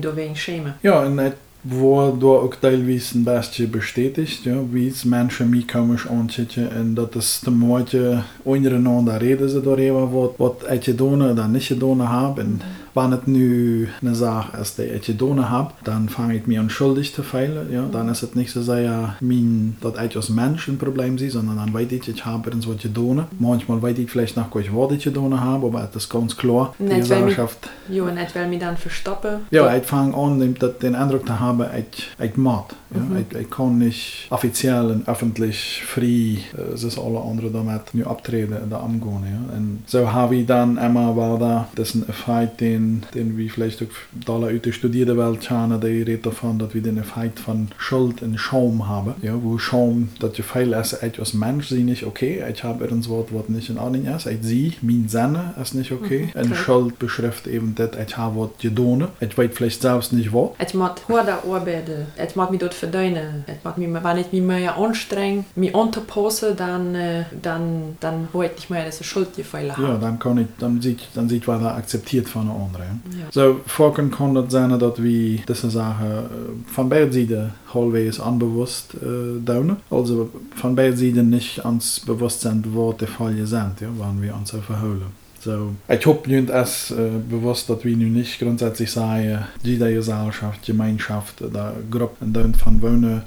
door 0.00 0.14
schämen. 0.34 0.74
Ja, 0.82 1.00
und 1.00 1.18
ich 1.18 1.32
wurde 1.64 2.18
da 2.18 2.26
auch 2.26 2.54
teilweise 2.60 3.18
ein 3.18 3.24
bisschen 3.24 3.70
bestätigt, 3.70 4.44
ja, 4.44 4.56
wie 4.70 4.88
es 4.88 5.04
Menschen 5.04 5.50
mich 5.50 5.66
komisch 5.66 6.06
anschauen 6.06 6.68
und 6.78 6.94
dass 6.94 7.14
es 7.14 7.40
die 7.40 7.50
Leute 7.50 8.24
untereinander 8.44 9.20
reden 9.20 9.48
sie 9.48 9.62
darüber, 9.62 10.12
was, 10.12 10.30
was 10.38 10.72
ich 10.74 10.84
getan 10.84 11.22
oder 11.22 11.48
nicht 11.48 11.68
getan 11.68 12.06
habe. 12.08 12.42
Und 12.42 12.60
wenn 12.94 13.12
es 13.12 13.26
nu 13.26 13.86
eine 14.00 14.14
Sache 14.14 14.56
ist, 14.60 14.78
die 14.78 14.82
ich 14.82 15.06
getan 15.06 15.48
habe, 15.50 15.72
dann 15.84 16.08
fange 16.08 16.36
ich 16.36 16.46
mich 16.46 16.58
an 16.58 16.70
schuldig 16.70 17.14
zu 17.14 17.22
fühlen. 17.22 17.72
Ja. 17.72 17.86
Dann 17.90 18.08
ist 18.08 18.22
es 18.22 18.34
nicht 18.34 18.52
so 18.52 18.62
sehr, 18.62 19.16
mein, 19.20 19.76
dass 19.80 19.94
ich 20.04 20.16
als 20.16 20.28
Mensch 20.28 20.68
ein 20.68 20.78
Problem 20.78 21.18
sehe, 21.18 21.30
sondern 21.30 21.56
dann 21.56 21.74
weiß 21.74 21.90
ich, 21.92 22.08
ich 22.08 22.24
habe 22.24 22.50
irgendwas 22.50 22.78
getan. 22.82 23.24
Manchmal 23.38 23.82
weiß 23.82 23.98
ich 23.98 24.10
vielleicht 24.10 24.36
noch 24.36 24.54
nicht, 24.54 24.70
was 24.74 24.92
ich 24.92 25.04
getan 25.04 25.40
habe, 25.40 25.66
aber 25.66 25.88
es 25.90 25.96
ist 25.96 26.08
ganz 26.10 26.36
klar, 26.36 26.74
die 26.78 26.84
mich- 26.84 26.98
Gesellschaft 26.98 27.68
Ja, 27.90 28.06
en 28.08 28.16
ik 28.18 28.28
wil 28.34 28.48
me 28.48 28.58
dan 28.58 28.76
verstoppen. 28.76 29.40
ja, 29.50 29.74
ich 29.76 29.84
fange 29.84 30.14
an, 30.16 30.38
den 30.80 30.94
Eindruck 30.94 31.26
zu 31.26 31.38
haben, 31.38 31.66
ich, 31.76 32.08
ich 32.24 32.36
mag. 32.36 32.74
Ja? 32.94 33.00
Mhm. 33.00 33.16
Ich, 33.30 33.38
ich 33.40 33.50
kann 33.50 33.78
nicht 33.78 34.26
offiziell 34.30 34.86
und 34.90 35.08
öffentlich 35.08 35.82
frei, 35.86 36.38
äh, 36.56 36.76
so 36.76 36.88
alle 37.04 37.20
anderen 37.20 37.52
damit 37.52 37.92
nu 37.92 38.04
abtreten 38.06 38.56
oder 38.66 38.82
umgehen. 38.82 39.24
Ja? 39.50 39.56
Und 39.56 39.82
so 39.86 40.12
habe 40.12 40.36
ich 40.36 40.46
dann 40.46 40.78
immer, 40.78 41.14
weil 41.16 41.38
da, 41.38 41.68
das 41.74 41.88
ist 41.90 41.94
ein 41.96 42.08
Effekt, 42.08 42.60
den, 42.60 42.83
den 43.14 43.36
wir 43.36 43.50
vielleicht 43.50 43.82
auch 43.82 43.86
da 44.26 44.32
aus 44.34 44.50
der 44.64 44.72
studierten 44.72 45.16
Welt 45.18 45.40
kennen, 45.40 45.80
die 45.80 45.86
redet 46.02 46.24
davon, 46.26 46.58
dass 46.58 46.74
wir 46.74 46.82
den 46.82 46.98
Effekt 46.98 47.38
von 47.40 47.68
Schuld 47.78 48.22
und 48.22 48.38
Scham 48.38 48.88
haben. 48.88 49.14
Ja? 49.22 49.34
Wo 49.42 49.58
Scham, 49.58 50.08
dass 50.20 50.36
je 50.36 50.42
viel 50.44 50.72
ist, 50.72 50.98
ich 51.02 51.18
als 51.18 51.34
Mensch 51.34 51.68
sehe 51.68 51.84
nicht 51.84 52.04
okay, 52.04 52.42
ich 52.52 52.62
habe 52.64 52.84
irgendwas, 52.84 53.26
was 53.30 53.48
nicht 53.48 53.68
in 53.70 53.78
Ordnung 53.78 54.04
ist, 54.06 54.26
ich 54.26 54.38
sehe, 54.42 54.72
mein 54.82 55.08
Sinne 55.08 55.54
ist 55.60 55.74
nicht 55.74 55.92
okay. 55.92 56.28
Mhm, 56.34 56.40
Und. 56.42 56.56
Schuld 56.56 56.98
beschreibt 56.98 57.46
eben, 57.46 57.74
dass 57.74 57.90
ich 58.06 58.16
habe 58.16 58.36
was 58.40 58.50
getan. 58.60 59.08
Ich 59.20 59.36
weiß 59.36 59.50
vielleicht 59.52 59.82
selbst 59.82 60.12
nicht 60.12 60.32
was. 60.32 60.50
Ik 60.58 60.74
moet 60.74 61.00
harder 61.08 61.38
arbeiten. 61.50 62.06
Ik 62.16 62.34
moet 62.34 62.50
me 62.50 62.56
dort 62.58 62.74
verdienen. 62.74 63.44
Ik 63.46 63.58
moet 63.62 63.76
me, 63.76 64.00
wanneer 64.00 64.24
ik 64.24 64.32
me 64.32 64.40
meer 64.40 64.70
anstreng, 64.70 65.44
me 65.54 65.72
anzupassen, 65.72 66.56
dann, 66.56 66.94
äh, 66.94 67.24
dann, 67.42 67.96
dann 68.00 68.28
habe 68.32 68.46
ich 68.46 68.52
nicht 68.54 68.70
mehr 68.70 68.84
diese 68.84 69.04
Schuldgefühle 69.04 69.66
Ja, 69.68 69.76
haben. 69.76 70.00
dann 70.00 70.18
kann 70.18 70.38
ich, 70.38 70.46
dann 70.58 70.80
sieht, 70.80 71.00
dann 71.14 71.28
sieht, 71.28 71.46
er 71.48 71.74
akzeptiert 71.76 72.28
von 72.28 72.46
der 72.46 72.54
anderen. 72.74 73.02
Ja. 73.12 73.18
Ja. 73.20 73.26
So, 73.30 73.60
vorhin 73.66 74.10
kann 74.10 74.34
das 74.34 74.52
sein, 74.52 74.78
dass 74.78 75.02
wir 75.02 75.38
diese 75.38 75.70
Sache 75.70 76.28
äh, 76.30 76.72
von 76.72 76.88
beiden 76.88 77.12
Seiten 77.12 77.52
halbwegs 77.72 78.18
unbewusst 78.18 78.94
äh, 78.94 79.40
dauern. 79.44 79.76
Also 79.90 80.30
von 80.56 80.74
beiden 80.74 80.96
Seiten 80.96 81.30
nicht 81.30 81.64
ans 81.64 82.00
Bewusstsein, 82.00 82.64
was 82.66 82.96
die 82.98 83.06
Fälle 83.06 83.46
sind, 83.46 83.80
ja, 83.80 83.88
wenn 83.98 84.22
wir 84.22 84.34
uns 84.34 84.50
so 84.50 84.58
verholen. 84.58 85.24
So, 85.40 85.74
ich 85.88 86.06
hoffe 86.06 86.30
nicht 86.30 86.48
erst 86.48 86.92
äh, 86.92 87.10
bewusst, 87.28 87.68
dass 87.68 87.84
wir 87.84 87.94
nun 87.94 88.14
nicht 88.14 88.38
grundsätzlich 88.38 88.90
sagen, 88.90 89.44
jede 89.62 89.92
Gesellschaft, 89.92 90.64
Gemeinschaft 90.64 91.42
oder 91.42 91.74
Gruppe 91.90 92.24
in 92.24 92.54
von 92.54 92.80
Wohnen 92.80 93.18
äh, 93.18 93.20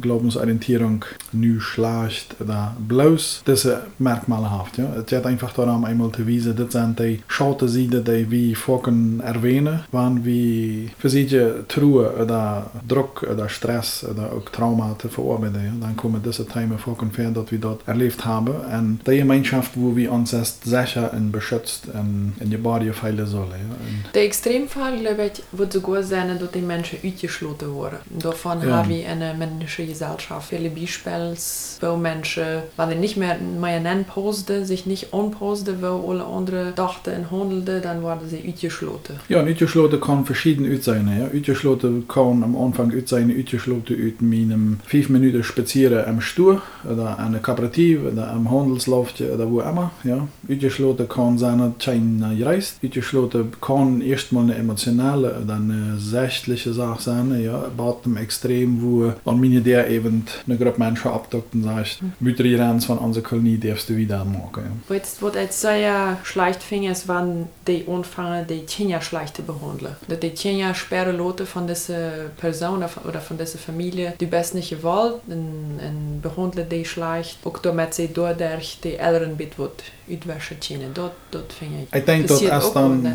Glaubensorientierung 0.00 1.04
nu 1.32 1.60
schlecht 1.60 2.36
oder 2.40 2.76
bloß 2.86 3.42
diese 3.46 3.82
Merkmale 3.98 4.50
hat. 4.50 4.76
Ja. 4.76 4.86
Es 4.98 5.06
geht 5.06 5.24
einfach 5.26 5.52
darum, 5.52 5.84
einmal 5.84 6.10
zu 6.12 6.26
wissen, 6.26 6.54
das 6.56 6.72
sind 6.72 6.98
die 6.98 7.20
schade 7.28 7.68
Seiten, 7.68 8.04
die 8.04 8.30
wir 8.30 8.56
vorhin 8.56 9.20
erwähnen, 9.20 9.80
wenn 9.92 10.24
wir 10.24 10.88
versuchen, 10.98 11.66
Truhe 11.68 12.10
oder 12.22 12.70
Druck 12.86 13.22
oder 13.30 13.48
Stress 13.48 14.04
oder 14.04 14.32
auch 14.32 14.48
Trauma 14.50 14.96
zu 14.98 15.08
verarbeiten. 15.08 15.64
Ja. 15.64 15.72
Dann 15.80 15.96
kommen 15.96 16.20
diese 16.22 16.46
Themen 16.46 16.78
vorhin 16.78 17.10
vor, 17.10 17.24
dass 17.30 17.50
wir 17.50 17.58
dort 17.58 17.86
erlebt 17.88 18.24
haben. 18.24 18.54
Und 18.78 19.00
die 19.06 19.18
Gemeinschaft, 19.18 19.72
wo 19.74 19.94
wir 19.96 20.12
uns 20.12 20.32
erst 20.32 20.64
sicher 20.64 21.12
und 21.12 21.32
beschützt 21.32 21.86
und 21.92 22.34
in 22.40 22.50
die 22.50 22.56
Body 22.56 22.92
feilen 22.92 23.26
sollen. 23.26 23.50
Ja. 23.50 23.76
Und 24.04 24.14
Der 24.14 24.24
Extremfall, 24.24 24.98
glaube 24.98 25.26
ich, 25.32 25.42
wird 25.52 25.72
sogar 25.72 26.02
sein, 26.02 26.38
dass 26.38 26.50
die 26.50 26.60
Menschen 26.60 26.98
uitgesloten 27.02 27.72
worden. 27.72 27.98
Daarvan 28.18 28.60
Ja. 28.60 28.76
hebben 28.76 28.96
we 28.96 29.04
een, 29.04 29.38
met 29.38 29.48
jüdische 29.62 29.86
Gesellschaft. 29.86 30.48
Viele 30.48 30.70
Beispiele, 30.70 31.34
wo 31.80 31.96
Menschen, 31.96 32.44
weil 32.76 32.90
sie 32.90 32.94
nicht 32.96 33.16
mehr 33.16 33.36
nennen 33.38 34.04
posten, 34.04 34.64
sich 34.64 34.86
nicht 34.86 35.12
unposten, 35.12 35.80
wo 35.80 36.10
alle 36.10 36.24
anderen 36.24 36.74
dachten 36.74 37.14
und 37.14 37.30
handelten, 37.30 37.82
dann 37.82 38.02
waren 38.02 38.28
sie 38.28 38.44
ausgeschlossen. 38.52 39.20
Ja, 39.28 39.42
ausgeschlossen 39.42 40.00
kann 40.00 40.24
verschieden 40.24 40.80
sein. 40.80 41.10
Ja. 41.18 41.26
Ausgeschlossen 41.26 42.06
kann 42.08 42.42
am 42.42 42.56
Anfang 42.56 42.92
sein, 43.06 43.34
ausgeschlossen 43.38 43.82
aus 43.88 44.20
meinem 44.20 44.80
5 44.86 45.08
Minuten 45.08 45.42
spazieren 45.42 46.04
am 46.06 46.20
Stuhl 46.20 46.60
oder 46.90 47.18
an 47.18 47.32
der 47.32 47.40
Kooperative 47.40 48.10
oder 48.12 48.30
am 48.30 48.50
Handelsloft 48.50 49.20
oder 49.20 49.50
wo 49.50 49.60
immer. 49.60 49.90
Ja. 50.04 50.26
Ausgeschlossen 50.48 51.08
kann 51.08 51.38
sein, 51.38 51.58
dass 51.58 51.84
kein 51.84 52.24
reist. 52.42 52.76
Ausgeschlossen 52.84 53.52
kann 53.60 54.00
erstmal 54.00 54.44
eine 54.44 54.56
emotionale 54.56 55.40
oder 55.42 55.54
eine 55.54 55.98
sächtliche 55.98 56.72
Sache 56.72 57.02
sein. 57.02 57.42
Ja. 57.42 57.66
Bei 57.76 57.92
dem 58.04 58.16
Extrem, 58.16 58.82
wo 58.82 59.12
an 59.24 59.40
meine 59.52 59.62
der 59.62 59.88
eben 59.88 60.26
eine 60.46 60.56
Gruppe 60.56 60.78
Menschen 60.78 61.10
abdockt 61.10 61.54
und 61.54 61.64
sagt, 61.64 62.00
mütter 62.20 62.44
ihr 62.44 62.80
von 62.80 62.98
unserer 62.98 63.24
Kolonie 63.24 63.58
darfst 63.58 63.88
du 63.88 63.96
wieder 63.96 64.24
machen. 64.24 64.82
Ja. 64.88 64.94
Jetzt 64.94 65.20
wird 65.22 65.36
es 65.36 65.60
sehr 65.60 66.18
schlecht 66.22 66.62
finden, 66.62 66.96
wann 67.06 67.48
die 67.66 67.86
anfangen, 67.88 68.46
die 68.46 68.60
Kinder 68.60 69.00
schlecht 69.00 69.36
zu 69.36 69.42
behandeln. 69.42 69.96
Dass 70.08 70.20
die 70.20 70.30
Kinder 70.30 70.74
sperren 70.74 71.16
Leute 71.16 71.46
von 71.46 71.66
dieser 71.66 72.28
Person 72.38 72.84
oder 73.06 73.20
von 73.20 73.38
dieser 73.38 73.58
Familie, 73.58 74.14
die 74.20 74.26
best 74.26 74.54
nicht 74.54 74.70
gewollt 74.70 75.20
und, 75.26 75.80
und 75.80 76.20
behandeln 76.22 76.68
die 76.68 76.84
schlecht. 76.84 77.38
Auch 77.44 77.58
damit 77.58 77.94
sie 77.94 78.10
dadurch 78.12 78.78
die 78.82 78.96
Eltern 78.96 79.38
wird 79.38 79.82
uitwassen 80.08 80.58
kunnen. 80.58 80.92
Dat, 80.92 81.12
dat 81.28 81.52
vind 81.58 81.70
ik. 81.70 81.94
Ik 81.94 82.06
denk 82.06 82.28
dat 82.28 82.50
als 82.50 82.72
dan, 82.72 83.06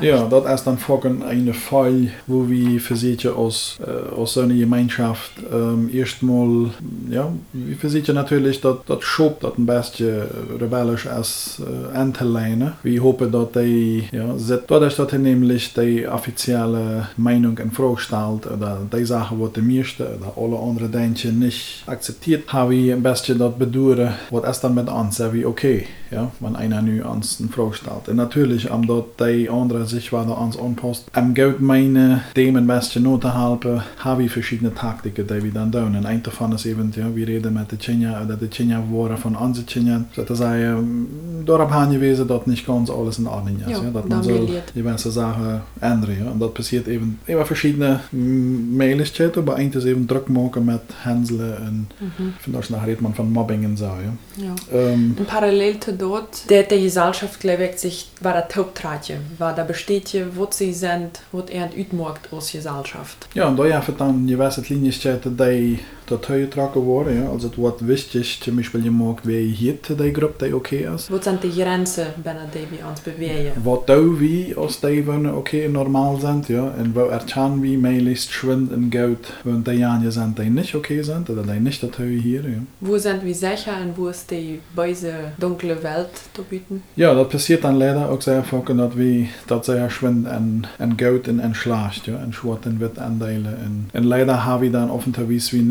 ja, 0.00 0.26
dat 0.28 0.46
als 0.46 0.64
dan 0.64 0.78
volgens 0.78 1.24
een 1.28 1.54
Fall, 1.54 2.10
wo 2.24 2.46
wir 2.46 2.80
versichern 2.80 3.34
aus, 3.34 3.78
äh, 3.80 4.14
aus 4.16 4.32
so 4.32 4.40
einer 4.40 4.54
Gemeinschaft 4.54 5.32
ähm, 5.52 5.90
erstmal, 5.92 6.70
ja, 7.08 7.32
wir 7.50 7.76
versichern 7.76 8.14
natürlich, 8.14 8.60
dass 8.60 8.76
das 8.86 9.04
Schub, 9.04 9.40
das 9.40 9.52
ein 9.58 9.66
bisschen 9.66 10.22
rebellisch 10.60 11.06
ist, 11.06 11.60
äh, 11.60 11.96
anzuleinen. 11.96 12.72
Wir 12.82 13.02
hoffen, 13.02 13.30
dass 13.32 13.52
die, 13.52 14.08
ja, 14.12 14.34
dadurch, 14.66 14.96
dass 14.96 15.12
er 15.12 15.18
nämlich 15.18 15.74
die 15.74 16.06
offizielle 16.06 17.08
Meinung 17.16 17.58
in 17.58 17.70
Frage 17.72 17.98
stellt, 17.98 18.46
oder 18.46 18.80
die 18.92 19.04
Sachen, 19.04 19.38
die 19.38 19.60
die 19.60 19.76
meisten 19.76 20.02
oder 20.02 20.32
alle 20.36 20.58
anderen 20.58 20.92
Denken 20.92 21.38
nicht 21.38 21.82
akzeptiert, 21.86 22.52
haben 22.52 22.70
wir 22.70 22.94
ein 22.94 23.02
bisschen 23.02 23.38
das 23.38 23.54
bedauern, 23.54 24.14
was 24.30 24.50
ist 24.50 24.60
dann 24.64 24.74
mit 24.74 24.88
uns, 24.88 25.20
wie 25.32 25.44
okay, 25.44 25.86
ja, 26.10 26.30
wenn 26.40 26.56
einer 26.56 26.82
nu 26.82 27.02
ans 27.02 27.40
een 27.40 27.50
Frage 27.50 27.74
stellt. 27.74 28.08
Und 28.08 28.16
natürlich, 28.16 28.70
omdat 28.70 29.04
die 29.20 29.48
andere 29.50 29.86
sich 29.86 30.12
weiter 30.12 30.38
ans 30.38 30.58
anpasst, 30.58 31.06
am 31.12 31.34
Geld 31.34 31.60
meine, 31.60 32.22
dem 32.36 32.56
ein 32.56 32.66
bisschen 32.66 33.02
not 33.02 33.22
zu 33.22 33.34
helfen, 33.34 33.82
haben 33.98 34.20
wir 34.20 34.30
verschiedene 34.30 34.74
Taktiken, 34.74 35.26
die 35.26 35.42
wir 35.42 35.52
dann 35.52 35.72
tun. 35.72 35.96
Und 35.96 36.06
eine 36.06 36.20
davon 36.20 36.52
ist 36.52 36.66
eben, 36.66 36.92
ja, 36.96 37.14
wir 37.14 37.28
reden 37.28 37.54
mit 37.54 37.70
den 37.70 37.78
Chinja 37.78 38.22
oder 38.22 38.36
die 38.36 38.48
Chinja 38.48 38.82
waren 38.90 39.16
von 39.16 39.36
unseren 39.36 39.66
Chinja, 39.66 40.04
sozusagen, 40.14 41.44
darauf 41.44 41.72
hingewiesen, 41.74 42.28
dass 42.28 42.46
nicht 42.46 42.66
ganz 42.66 42.90
alles 42.90 43.18
in 43.18 43.26
Ordnung 43.26 43.56
ist. 43.56 43.68
Ja, 43.68 43.82
ja, 43.82 43.90
dass 43.90 44.04
man 44.06 44.22
soll 44.22 44.48
diverse 44.74 45.10
Sachen 45.10 45.60
ändern. 45.80 46.16
Ja. 46.18 46.30
Und 46.30 46.40
das 46.40 46.54
passiert 46.54 46.88
eben 46.88 47.18
über 47.26 47.44
verschiedene 47.44 48.00
Möglichkeiten, 48.12 49.40
aber 49.40 49.56
eins 49.56 49.76
ist 49.76 49.84
eben 49.84 50.06
Druck 50.06 50.28
machen 50.28 50.66
mit 50.66 50.80
Hänseln 51.04 51.38
und 51.38 51.86
mhm. 52.00 52.34
von 52.40 52.52
da 52.52 52.82
redet 52.82 53.00
man 53.00 53.14
von 53.14 53.32
Mobbing 53.32 53.64
und 53.64 53.76
so. 53.76 53.84
Ja. 53.84 54.44
Ja. 54.44 54.54
Ähm, 54.72 55.16
und 55.18 55.26
parallel 55.26 55.80
zu 55.80 55.92
dort, 55.98 56.48
der, 56.50 56.62
der 56.62 56.78
Gesellschaft, 56.78 57.40
ich, 57.40 57.78
sich, 57.78 58.10
war 58.20 58.32
der 58.32 58.48
Haupttratje, 58.54 59.20
war 59.38 59.54
da 59.54 59.64
besteht 59.64 60.08
wo 60.34 60.46
sie 60.50 60.72
sind, 60.72 61.20
wo 61.32 61.40
er 61.40 61.70
utmarkt 61.76 62.32
aus 62.32 62.52
Gesellschaft. 62.52 63.28
Ja, 63.34 63.48
und 63.48 63.56
da 63.56 63.66
ja 63.66 63.82
dann 63.96 64.26
diverse 64.26 64.62
Linien, 64.62 64.94
die 65.24 65.78
dat 66.08 66.26
getrokken 66.26 66.80
worden. 66.80 67.14
Ja. 67.14 67.28
Also 67.28 67.46
het 67.46 67.56
wordt 67.56 67.80
wichtig, 67.80 68.26
zum 68.26 68.56
Beispiel 68.56 68.90
mag 68.90 69.22
wie 69.22 69.54
hier 69.54 69.76
die 69.96 70.14
groep 70.14 70.38
die 70.38 70.54
oké 70.54 70.74
okay 70.74 70.94
is. 70.94 71.08
Wat 71.08 71.22
zijn 71.22 71.38
de 71.40 71.50
grenzen 71.50 72.06
binnen 72.22 72.48
die 72.52 72.66
we 72.70 72.86
ons 72.88 73.02
bewegen? 73.02 73.62
Wat 73.62 73.86
doen 73.86 74.16
we 74.18 74.52
als 74.56 74.80
die 74.80 75.08
oké 75.08 75.28
okay, 75.28 75.66
normaal 75.66 76.16
zijn, 76.16 76.44
ja. 76.46 76.72
En 76.78 76.92
wo 76.92 77.08
erkennen 77.08 77.60
we 77.60 77.76
meest 77.76 78.30
schwind 78.30 78.72
en 78.72 78.86
goud, 78.90 79.32
want 79.42 79.64
die 79.64 79.78
jaren 79.78 80.12
zijn 80.12 80.32
die 80.34 80.64
oké 80.66 80.76
okay 80.76 81.02
zijn, 81.02 81.26
oder 81.28 81.46
die 81.46 81.60
niet 81.60 81.80
dat 81.80 81.96
hier. 81.96 82.48
Ja. 82.48 82.58
Wo 82.78 82.98
sind 82.98 83.22
wir 83.22 83.34
sicher 83.34 83.80
und 83.86 83.96
wo 83.96 84.08
ist 84.08 84.30
die 84.30 84.60
böse, 84.74 85.12
dunkle 85.36 85.82
Welt 85.82 86.20
zu 86.32 86.42
bieten? 86.42 86.82
Ja, 86.94 87.14
das 87.14 87.28
passiert 87.28 87.64
dann 87.64 87.76
leider 87.76 88.10
auch 88.10 88.22
sehr 88.22 88.44
oft, 88.52 88.68
dass 88.68 88.96
wir 88.96 89.26
das 89.46 89.66
sehr 89.66 89.90
schwind 89.90 90.26
en, 90.26 90.66
en 90.78 90.96
goud 90.96 91.28
en, 91.28 91.40
en 91.40 91.54
schlacht, 91.54 92.06
ja, 92.06 92.16
en 92.22 92.32
schwarz 92.32 92.66
en 92.66 92.80
wit 92.80 92.98
aandelen. 92.98 93.56
En, 93.64 93.90
en 93.92 94.04
leider 94.04 94.44
haben 94.44 94.62
wir 94.62 94.72
dann 94.72 94.90
oftentimes 94.90 95.52
wie 95.52 95.62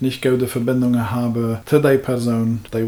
nicht 0.00 0.22
gute 0.22 0.46
Verbindungen 0.46 1.10
habe 1.10 1.60
zu 1.66 1.78
der 1.80 1.98
Person, 1.98 2.60
die, 2.72 2.86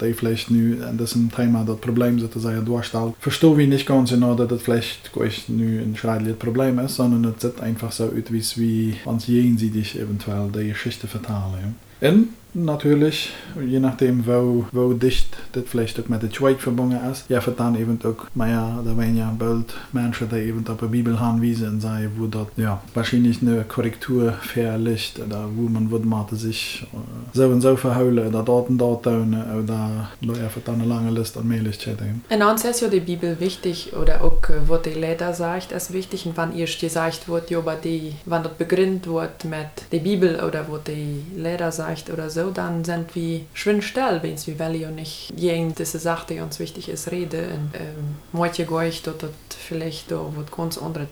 die 0.00 0.12
vielleicht 0.12 0.50
nu 0.50 0.82
an 0.84 0.98
diesem 0.98 1.30
Thema 1.30 1.64
das 1.64 1.78
Problem 1.78 2.18
sozusagen 2.18 2.64
durchstellt. 2.64 3.14
Verstehe 3.20 3.60
ich 3.60 3.68
nicht 3.68 3.86
ganz 3.86 4.10
genau, 4.10 4.34
dass 4.34 4.48
das 4.48 4.62
vielleicht 4.62 5.48
nu 5.48 5.80
ein 5.80 5.96
schreckliches 5.96 6.38
Problem 6.38 6.78
ist, 6.78 6.96
sondern 6.96 7.32
es 7.34 7.42
sieht 7.42 7.60
einfach 7.60 7.92
so 7.92 8.04
aus, 8.04 8.58
wie 8.58 8.94
uns 9.04 9.26
jenseitig 9.26 9.98
eventuell 9.98 10.48
die 10.54 10.68
Geschichte 10.68 11.06
vertalen. 11.06 11.76
Und 12.00 12.28
natürlich, 12.52 13.34
je 13.66 13.78
nachdem 13.78 14.24
wo, 14.24 14.64
wo 14.72 14.98
dicht 14.98 15.36
dit 15.50 15.68
vielleicht 15.68 15.98
ook 16.00 16.08
met 16.08 16.20
de 16.20 16.28
Schweiz 16.30 16.60
verbunden 16.60 17.00
is. 17.10 17.24
Je 17.26 17.34
hebt 17.34 17.56
dan 17.56 17.74
even 17.74 18.00
ook, 18.04 18.28
maar 18.32 18.48
ja, 18.48 18.82
da 18.84 18.92
Menschen, 19.90 20.28
die 20.28 20.38
eben 20.38 20.64
op 20.70 20.78
de 20.78 20.86
Bibel 20.86 21.16
aanwijzen 21.16 21.66
en 21.66 21.80
zeggen, 21.80 22.12
wo 22.16 22.28
dat, 22.28 22.48
ja, 22.54 22.82
wahrscheinlich 22.92 23.40
eine 23.40 23.64
Korrektur 23.64 24.32
verlicht, 24.40 25.20
oder 25.26 25.44
wo 25.54 25.68
man 25.68 25.90
wird 25.90 26.04
man 26.04 26.26
sich 26.32 26.86
so 27.32 27.48
und 27.48 27.60
so 27.60 27.76
verheulen, 27.76 28.26
oder 28.26 28.42
dort 28.42 28.68
und 28.68 28.78
dort 28.78 29.02
tun, 29.02 29.34
oder 29.34 29.62
da 29.62 30.08
einfach 30.44 30.60
dann 30.64 30.80
eine 30.80 30.84
lange 30.84 31.10
Liste 31.10 31.38
an 31.38 31.46
Möglichkeiten. 31.48 32.24
Und 32.28 32.42
uns 32.42 32.64
ist 32.64 32.80
ja 32.80 32.88
die 32.88 33.00
Bibel 33.00 33.36
wichtig, 33.40 33.92
oder 34.00 34.22
auch, 34.22 34.42
was 34.66 34.82
die 34.82 34.90
Lehrer 34.90 35.34
sagt, 35.34 35.72
ist 35.72 35.92
wichtig, 35.92 36.26
und 36.26 36.36
wann 36.36 36.54
ihr 36.54 36.66
gesagt 36.66 37.28
wird, 37.28 37.50
ja, 37.50 37.60
die, 37.84 38.12
wann 38.24 38.42
das 38.42 38.52
begründet 38.52 39.06
wird 39.06 39.44
mit 39.44 39.90
der 39.92 39.98
Bibel, 39.98 40.36
oder 40.36 40.66
was 40.68 40.84
die 40.84 41.22
Lehrer 41.36 41.72
sagt, 41.72 42.10
oder 42.10 42.30
so, 42.30 42.41
dann 42.50 42.84
sind 42.84 43.14
wir 43.14 43.40
schwindstill, 43.54 44.20
wenn 44.22 44.36
wir 44.46 44.58
wollen 44.58 44.84
und 44.86 44.94
nicht 44.96 45.32
gegen 45.36 45.74
diese 45.74 45.98
Sache, 45.98 46.34
die 46.34 46.40
uns 46.40 46.58
wichtig 46.58 46.88
ist, 46.88 47.10
reden. 47.10 47.44
Und 47.44 47.80
ähm, 47.80 48.16
manche 48.32 48.66
gehe 48.66 48.88
ich 48.88 49.02
dort 49.02 49.24
vielleicht 49.48 50.10
da 50.10 50.20
was 50.34 50.50
ganz 50.50 50.78
anderes 50.78 51.08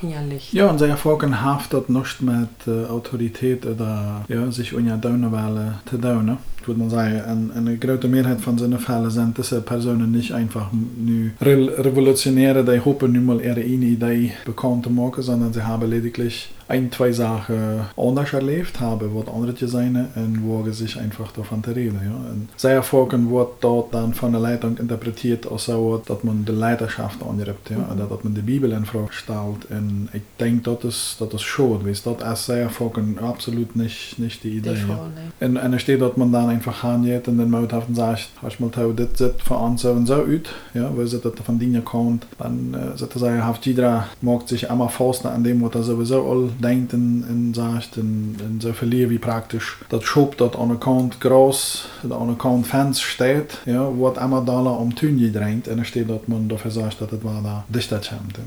hinterlich. 0.00 0.52
Ja, 0.52 0.68
und 0.68 0.78
sehr 0.78 0.96
folgenhaft 0.96 1.72
dort 1.72 1.88
nicht 1.88 2.20
mit 2.22 2.48
äh, 2.66 2.86
Autorität 2.86 3.66
oder 3.66 4.24
ja, 4.28 4.50
sich 4.50 4.74
unter 4.74 4.96
Daunewelle 4.96 5.78
zu 5.88 5.98
daunen. 5.98 6.38
Ich 6.64 6.68
würde 6.68 6.80
mal 6.80 6.88
sagen, 6.88 7.50
eine, 7.54 7.76
große 7.76 8.08
Mehrheit 8.08 8.40
von 8.40 8.56
solchen 8.56 8.78
Fällen 8.78 9.10
sind 9.10 9.36
diese 9.36 9.60
Personen 9.60 10.10
nicht 10.12 10.32
einfach 10.32 10.70
nu 10.72 11.28
Revolutionäre, 11.42 12.64
die 12.64 12.80
hoffen, 12.80 13.12
nun 13.12 13.26
mal 13.26 13.40
ihre 13.42 13.60
Idee 13.60 14.32
bekannt 14.46 14.84
zu 14.84 14.90
machen, 14.90 15.22
sondern 15.22 15.52
sie 15.52 15.62
haben 15.62 15.90
lediglich 15.90 16.48
ein, 16.68 16.90
zwei 16.90 17.12
Sachen 17.12 17.80
anders 17.96 18.32
erlebt 18.32 18.80
haben, 18.80 19.10
was 19.14 19.28
andere 19.28 19.68
sein 19.68 20.08
und 20.14 20.42
wo 20.44 20.70
sich 20.70 20.98
einfach 20.98 21.32
davon 21.32 21.62
zu 21.62 21.72
reden. 21.72 22.00
Ja. 22.04 22.14
Und 22.30 22.48
sehr 22.56 22.82
folgen 22.82 23.30
wird 23.30 23.48
dort 23.60 23.92
dann 23.92 24.14
von 24.14 24.32
der 24.32 24.40
Leitung 24.40 24.78
interpretiert, 24.78 25.50
als 25.50 25.66
so, 25.66 26.02
dass 26.04 26.24
man 26.24 26.44
die 26.44 26.52
Leiterschaft 26.52 27.22
angibt, 27.22 27.70
ja, 27.70 27.76
oder 27.92 28.06
dass 28.06 28.24
man 28.24 28.34
die 28.34 28.40
Bibel 28.40 28.72
in 28.72 28.84
Frage 28.84 29.12
stellt. 29.12 29.70
Und 29.70 30.08
ich 30.12 30.22
denke, 30.40 30.74
das 30.74 30.84
ist, 30.84 31.16
das 31.20 31.34
ist 31.34 31.42
schon, 31.42 31.84
das 31.84 32.06
ist 32.06 32.46
sehr 32.46 32.70
folgen 32.70 33.18
absolut 33.18 33.76
nicht, 33.76 34.18
nicht 34.18 34.42
die 34.42 34.58
Idee. 34.58 34.76
Ja. 34.88 35.46
und, 35.46 35.56
und 35.56 35.74
es 35.74 35.82
steht, 35.82 36.00
dass 36.00 36.16
man 36.16 36.32
dann 36.32 36.53
einfach 36.54 36.82
hingeht 36.82 37.28
und 37.28 37.38
den 37.38 37.50
Mut 37.50 37.72
und 37.72 37.94
sagt, 37.94 38.30
hast 38.42 38.60
mal 38.60 38.70
tau, 38.70 38.92
das 38.92 39.18
sieht 39.18 39.42
für 39.42 39.54
uns 39.54 39.82
so 39.82 39.90
und 39.90 40.06
so 40.06 40.14
aus, 40.14 40.48
ja, 40.74 40.90
weil 40.96 41.06
sie 41.06 41.18
das 41.18 41.32
von 41.44 41.58
Dingen 41.58 41.84
kommt, 41.84 42.26
dann 42.38 42.74
äh, 42.74 42.96
sollte 42.96 43.18
sagen, 43.18 43.42
jeder 43.62 44.08
mag 44.20 44.48
sich 44.48 44.64
immer 44.64 44.88
fassen 44.88 45.28
an 45.28 45.44
dem, 45.44 45.62
was 45.62 45.74
er 45.74 45.82
sowieso 45.82 46.30
all 46.30 46.48
denkt 46.62 46.92
en, 46.92 47.24
en 47.28 47.54
sagt 47.54 47.96
en 47.96 48.58
so 48.60 48.72
verlieren 48.72 49.10
wie 49.10 49.18
praktisch. 49.18 49.78
Dat 49.88 50.04
Schub 50.04 50.36
dat 50.38 50.56
an 50.56 50.68
der 50.68 50.78
Kant 50.78 51.20
gras 51.20 51.86
an 52.08 52.38
Kant 52.38 52.66
Fans 52.66 53.00
steht. 53.00 53.58
Ja, 53.66 53.90
wat 53.98 54.18
immer 54.18 54.42
da 54.44 54.60
um 54.60 54.94
Tünje 54.94 55.30
drängt 55.30 55.68
en 55.68 55.78
er 55.78 55.84
steht 55.84 56.08
dat 56.08 56.28
man 56.28 56.48
dafür 56.48 56.70
sagt 56.70 57.00
dat 57.00 57.10
het 57.10 57.24
war 57.24 57.42
da 57.42 57.64
dicht 57.68 57.90
dat 57.90 58.04
schämt. 58.04 58.38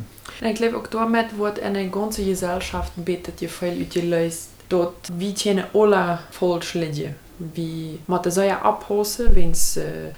Ich 0.41 0.55
glaube 0.55 0.77
auch 0.77 0.87
damit 0.87 1.37
wird 1.37 1.59
eine 1.59 1.89
ganze 1.89 2.23
Gesellschaft 2.23 2.91
betet 2.95 3.41
je 3.41 3.47
viel 3.47 3.81
utiliseert 3.81 4.57
dort 4.69 5.11
wie 5.17 5.33
tiene 5.33 5.65
alle 5.73 6.19
falsch 6.31 6.73
liegen 6.73 7.15
wie 7.39 7.99
man 8.07 8.21
das 8.21 8.37
ja 8.37 8.61
abhosen 8.61 9.35
wenn 9.35 9.51
es 9.51 9.77
äh, 9.77 10.11